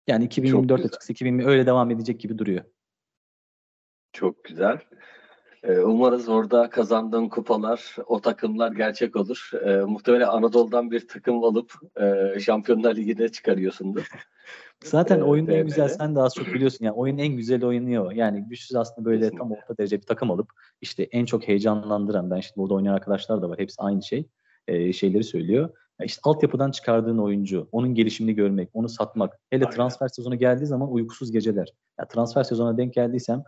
Yani 0.06 0.26
2024'te 0.26 0.74
güzel. 0.74 0.90
çıksa 0.90 1.12
2020 1.12 1.46
öyle 1.46 1.66
devam 1.66 1.90
edecek 1.90 2.20
gibi 2.20 2.38
duruyor. 2.38 2.64
Çok 4.12 4.44
güzel. 4.44 4.78
Ee, 5.62 5.78
umarız 5.78 6.28
orada 6.28 6.70
kazandığın 6.70 7.28
kupalar, 7.28 7.96
o 8.06 8.20
takımlar 8.20 8.72
gerçek 8.72 9.16
olur. 9.16 9.50
Ee, 9.66 9.76
muhtemelen 9.76 10.26
Anadolu'dan 10.26 10.90
bir 10.90 11.08
takım 11.08 11.44
alıp 11.44 11.72
e, 12.00 12.40
Şampiyonlar 12.40 12.96
Ligi'ne 12.96 13.28
çıkarıyorsundur. 13.28 14.08
Zaten 14.84 15.18
Ee, 15.18 15.22
oyunun 15.22 15.50
en 15.50 15.66
güzel 15.66 15.88
sen 15.88 16.14
az 16.14 16.34
çok 16.34 16.46
biliyorsun 16.46 16.84
yani 16.84 16.94
oyunun 16.94 17.18
en 17.18 17.36
güzel 17.36 17.64
oyunu 17.64 18.06
o. 18.06 18.10
Yani 18.10 18.44
güçsüz 18.48 18.76
aslında 18.76 19.04
böyle 19.04 19.20
tam 19.20 19.30
Kesinlikle. 19.30 19.62
orta 19.62 19.78
derece 19.78 19.96
bir 19.96 20.06
takım 20.06 20.30
alıp 20.30 20.50
işte 20.80 21.02
en 21.02 21.24
çok 21.24 21.48
heyecanlandıran 21.48 22.30
ben 22.30 22.40
şimdi 22.40 22.56
burada 22.56 22.74
oynayan 22.74 22.94
arkadaşlar 22.94 23.42
da 23.42 23.50
var. 23.50 23.58
Hepsi 23.58 23.76
aynı 23.78 24.02
şey. 24.02 24.28
e, 24.68 24.92
şeyleri 24.92 25.24
söylüyor. 25.24 25.70
İşte 26.04 26.20
altyapıdan 26.24 26.70
çıkardığın 26.70 27.18
oyuncu, 27.18 27.68
onun 27.72 27.94
gelişimini 27.94 28.34
görmek, 28.34 28.70
onu 28.72 28.88
satmak. 28.88 29.38
Hele 29.50 29.64
Aynen. 29.64 29.76
transfer 29.76 30.08
sezonu 30.08 30.38
geldiği 30.38 30.66
zaman 30.66 30.92
uykusuz 30.92 31.32
geceler. 31.32 31.68
Ya 32.00 32.08
transfer 32.08 32.42
sezonuna 32.42 32.78
denk 32.78 32.94
geldiysem 32.94 33.44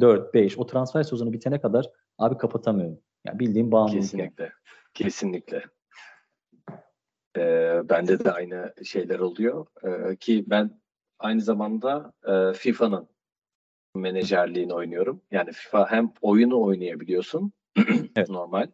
4 0.00 0.34
5 0.34 0.58
o 0.58 0.66
transfer 0.66 1.02
sezonu 1.02 1.32
bitene 1.32 1.60
kadar 1.60 1.90
abi 2.18 2.38
kapatamıyorum. 2.38 2.98
Ya 3.26 3.38
bildiğim 3.38 3.72
bağımlılık 3.72 3.94
yani. 3.94 4.02
Kesinlikle. 4.02 4.52
Kesinlikle. 4.94 5.64
Ee, 7.36 7.82
bende 7.88 8.24
de 8.24 8.32
aynı 8.32 8.74
şeyler 8.84 9.18
oluyor. 9.18 9.66
Ee, 9.84 10.16
ki 10.16 10.44
ben 10.46 10.80
aynı 11.18 11.40
zamanda 11.40 12.12
e, 12.26 12.52
FIFA'nın 12.52 13.08
menajerliğini 13.94 14.74
oynuyorum. 14.74 15.22
Yani 15.30 15.52
FIFA 15.52 15.90
hem 15.90 16.12
oyunu 16.20 16.62
oynayabiliyorsun 16.62 17.52
Evet. 18.16 18.28
normal 18.28 18.66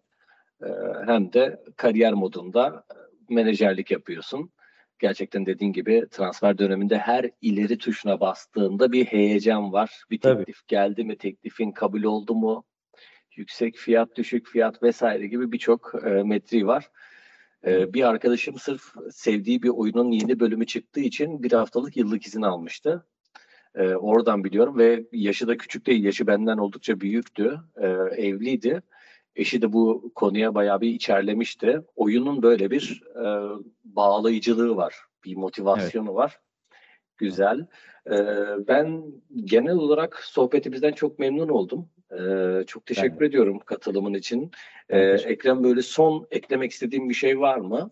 hem 1.06 1.32
de 1.32 1.64
kariyer 1.76 2.12
modunda 2.12 2.84
menajerlik 3.30 3.90
yapıyorsun. 3.90 4.50
gerçekten 4.98 5.46
dediğin 5.46 5.72
gibi 5.72 6.06
transfer 6.10 6.58
döneminde 6.58 6.98
her 6.98 7.30
ileri 7.40 7.78
tuşuna 7.78 8.20
bastığında 8.20 8.92
bir 8.92 9.04
heyecan 9.04 9.72
var. 9.72 10.02
Bir 10.10 10.20
teklif 10.20 10.56
Tabii. 10.56 10.66
geldi 10.68 11.04
mi, 11.04 11.18
teklifin 11.18 11.72
kabul 11.72 12.02
oldu 12.02 12.34
mu, 12.34 12.64
yüksek 13.36 13.76
fiyat, 13.76 14.16
düşük 14.16 14.48
fiyat 14.48 14.82
vesaire 14.82 15.26
gibi 15.26 15.52
birçok 15.52 15.92
e, 16.06 16.08
metri 16.08 16.66
var. 16.66 16.90
E, 17.66 17.92
bir 17.92 18.08
arkadaşım 18.08 18.58
sırf 18.58 18.82
sevdiği 19.10 19.62
bir 19.62 19.68
oyunun 19.68 20.10
yeni 20.10 20.40
bölümü 20.40 20.66
çıktığı 20.66 21.00
için 21.00 21.42
bir 21.42 21.52
haftalık 21.52 21.96
yıllık 21.96 22.26
izin 22.26 22.42
almıştı. 22.42 23.06
E, 23.74 23.94
oradan 23.94 24.44
biliyorum 24.44 24.78
ve 24.78 25.04
yaşı 25.12 25.48
da 25.48 25.56
küçük 25.56 25.86
değil, 25.86 26.04
yaşı 26.04 26.26
benden 26.26 26.58
oldukça 26.58 27.00
büyüktü, 27.00 27.60
e, 27.76 27.86
evliydi. 28.26 28.82
Eşi 29.36 29.62
de 29.62 29.72
bu 29.72 30.12
konuya 30.14 30.54
bayağı 30.54 30.80
bir 30.80 30.88
içerlemişti. 30.88 31.80
Oyunun 31.96 32.42
böyle 32.42 32.70
bir 32.70 33.02
e, 33.16 33.24
bağlayıcılığı 33.84 34.76
var, 34.76 34.94
bir 35.24 35.36
motivasyonu 35.36 36.08
evet. 36.08 36.16
var. 36.16 36.40
Güzel. 37.16 37.66
E, 38.06 38.16
ben 38.68 39.04
genel 39.44 39.74
olarak 39.74 40.20
sohbetimizden 40.24 40.92
çok 40.92 41.18
memnun 41.18 41.48
oldum. 41.48 41.88
Ee, 42.20 42.64
çok 42.66 42.86
teşekkür 42.86 43.20
ben 43.20 43.26
ediyorum 43.26 43.58
katılımın 43.66 44.14
için. 44.14 44.50
Ee, 44.88 44.98
Ekrem 44.98 45.64
böyle 45.64 45.82
son 45.82 46.26
eklemek 46.30 46.70
istediğim 46.70 47.08
bir 47.08 47.14
şey 47.14 47.40
var 47.40 47.56
mı? 47.56 47.90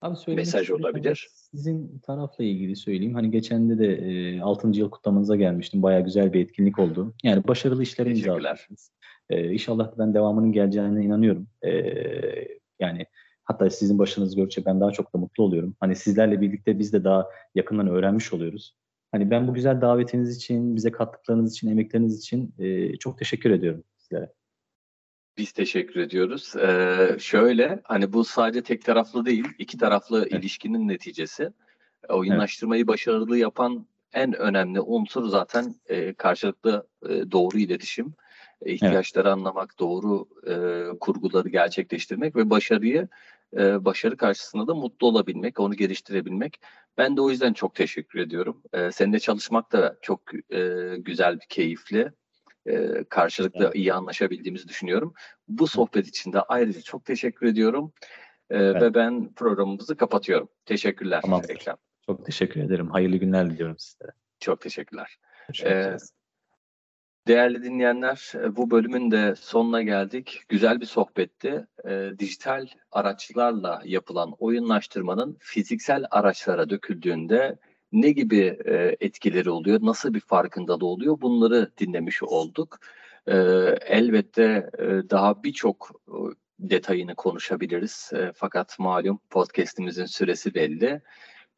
Abi 0.00 0.34
Mesaj 0.34 0.70
olabilir. 0.70 1.28
Sizin 1.34 1.98
tarafla 1.98 2.44
ilgili 2.44 2.76
söyleyeyim. 2.76 3.14
Hani 3.14 3.30
geçen 3.30 3.78
de 3.78 3.86
e, 3.86 4.40
6. 4.40 4.68
yıl 4.68 4.90
kutlamanıza 4.90 5.36
gelmiştim. 5.36 5.82
Bayağı 5.82 6.04
güzel 6.04 6.32
bir 6.32 6.40
etkinlik 6.40 6.78
oldu. 6.78 7.14
Yani 7.22 7.48
başarılı 7.48 7.82
işler 7.82 8.06
imzaladınız. 8.06 8.90
E, 9.30 9.52
inşallah 9.52 9.92
ben 9.98 10.14
devamının 10.14 10.52
geleceğine 10.52 11.04
inanıyorum. 11.04 11.48
E, 11.62 11.70
yani 12.80 13.06
hatta 13.44 13.70
sizin 13.70 13.98
başınız 13.98 14.36
gördükçe 14.36 14.64
ben 14.64 14.80
daha 14.80 14.90
çok 14.90 15.14
da 15.14 15.18
mutlu 15.18 15.44
oluyorum. 15.44 15.76
Hani 15.80 15.96
sizlerle 15.96 16.40
birlikte 16.40 16.78
biz 16.78 16.92
de 16.92 17.04
daha 17.04 17.28
yakından 17.54 17.88
öğrenmiş 17.88 18.32
oluyoruz. 18.32 18.76
Hani 19.12 19.30
ben 19.30 19.48
bu 19.48 19.54
güzel 19.54 19.80
davetiniz 19.80 20.36
için, 20.36 20.76
bize 20.76 20.90
kattıklarınız 20.90 21.52
için, 21.52 21.68
emekleriniz 21.68 22.18
için 22.18 22.54
e, 22.58 22.96
çok 22.96 23.18
teşekkür 23.18 23.50
ediyorum 23.50 23.84
sizlere. 23.98 24.32
Biz 25.38 25.52
teşekkür 25.52 26.00
ediyoruz. 26.00 26.56
Ee, 26.56 27.16
şöyle 27.18 27.80
hani 27.84 28.12
bu 28.12 28.24
sadece 28.24 28.62
tek 28.62 28.84
taraflı 28.84 29.26
değil, 29.26 29.44
iki 29.58 29.78
taraflı 29.78 30.20
evet. 30.22 30.32
ilişkinin 30.32 30.88
neticesi. 30.88 31.52
Oyunlaştırmayı 32.08 32.80
evet. 32.80 32.88
başarılı 32.88 33.38
yapan 33.38 33.86
en 34.12 34.32
önemli 34.32 34.80
unsur 34.80 35.28
zaten 35.28 35.74
e, 35.86 36.14
karşılıklı 36.14 36.86
e, 37.08 37.30
doğru 37.30 37.58
iletişim, 37.58 38.06
e, 38.06 38.12
ihtiyaçları 38.64 39.28
evet. 39.28 39.36
anlamak, 39.36 39.78
doğru 39.78 40.28
e, 40.46 40.98
kurguları 40.98 41.48
gerçekleştirmek 41.48 42.36
ve 42.36 42.50
başarıyı 42.50 43.08
e, 43.56 43.84
başarı 43.84 44.16
karşısında 44.16 44.66
da 44.66 44.74
mutlu 44.74 45.06
olabilmek, 45.06 45.60
onu 45.60 45.74
geliştirebilmek. 45.74 46.60
Ben 46.98 47.16
de 47.16 47.20
o 47.20 47.30
yüzden 47.30 47.52
çok 47.52 47.74
teşekkür 47.74 48.18
ediyorum. 48.18 48.62
E, 48.72 48.92
seninle 48.92 49.18
çalışmak 49.18 49.72
da 49.72 49.96
çok 50.02 50.20
e, 50.52 50.94
güzel, 50.98 51.38
keyifli. 51.48 52.12
E, 52.66 53.04
karşılıklı 53.04 53.64
evet. 53.64 53.74
iyi 53.74 53.92
anlaşabildiğimizi 53.92 54.68
düşünüyorum. 54.68 55.14
Bu 55.48 55.66
sohbet 55.66 56.08
için 56.08 56.32
de 56.32 56.40
ayrıca 56.40 56.80
çok 56.80 57.04
teşekkür 57.04 57.46
ediyorum. 57.46 57.92
E, 58.50 58.56
evet. 58.56 58.82
Ve 58.82 58.94
ben 58.94 59.34
programımızı 59.34 59.96
kapatıyorum. 59.96 60.48
Teşekkürler 60.64 61.20
tamam. 61.22 61.42
Ekrem. 61.48 61.76
Çok 62.06 62.26
teşekkür 62.26 62.60
ederim. 62.60 62.90
Hayırlı 62.90 63.16
günler 63.16 63.50
diliyorum 63.50 63.78
sizlere. 63.78 64.10
Çok 64.40 64.60
teşekkürler. 64.60 65.18
Teşekkür 65.46 65.70
Değerli 67.26 67.62
dinleyenler, 67.62 68.32
e, 68.34 68.56
bu 68.56 68.70
bölümün 68.70 69.10
de 69.10 69.34
sonuna 69.36 69.82
geldik. 69.82 70.42
Güzel 70.48 70.80
bir 70.80 70.86
sohbetti. 70.86 71.66
E, 71.88 72.10
dijital 72.18 72.66
araçlarla 72.92 73.82
yapılan 73.84 74.32
oyunlaştırmanın 74.38 75.36
fiziksel 75.40 76.04
araçlara 76.10 76.70
döküldüğünde 76.70 77.58
ne 77.92 78.10
gibi 78.10 78.58
e, 78.64 78.96
etkileri 79.00 79.50
oluyor, 79.50 79.78
nasıl 79.82 80.14
bir 80.14 80.20
farkındalığı 80.20 80.86
oluyor 80.86 81.20
bunları 81.20 81.70
dinlemiş 81.78 82.22
olduk. 82.22 82.78
E, 83.26 83.36
elbette 83.86 84.70
e, 84.78 84.84
daha 85.10 85.42
birçok 85.42 85.90
e, 86.08 86.14
detayını 86.58 87.14
konuşabiliriz. 87.14 88.10
E, 88.14 88.32
fakat 88.34 88.78
malum 88.78 89.20
podcastimizin 89.30 90.06
süresi 90.06 90.54
belli. 90.54 91.02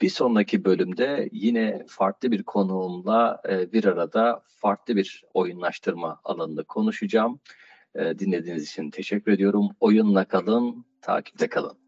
Bir 0.01 0.11
sonraki 0.11 0.65
bölümde 0.65 1.29
yine 1.33 1.85
farklı 1.89 2.31
bir 2.31 2.43
konuğumla 2.43 3.43
e, 3.49 3.73
bir 3.73 3.85
arada 3.85 4.43
farklı 4.47 4.97
bir 4.97 5.25
oyunlaştırma 5.35 6.21
alanında 6.25 6.63
konuşacağım. 6.63 7.41
E, 7.95 8.19
dinlediğiniz 8.19 8.65
için 8.65 8.91
teşekkür 8.91 9.33
ediyorum. 9.33 9.69
Oyunla 9.81 10.25
kalın, 10.25 10.85
takipte 11.01 11.49
kalın. 11.49 11.88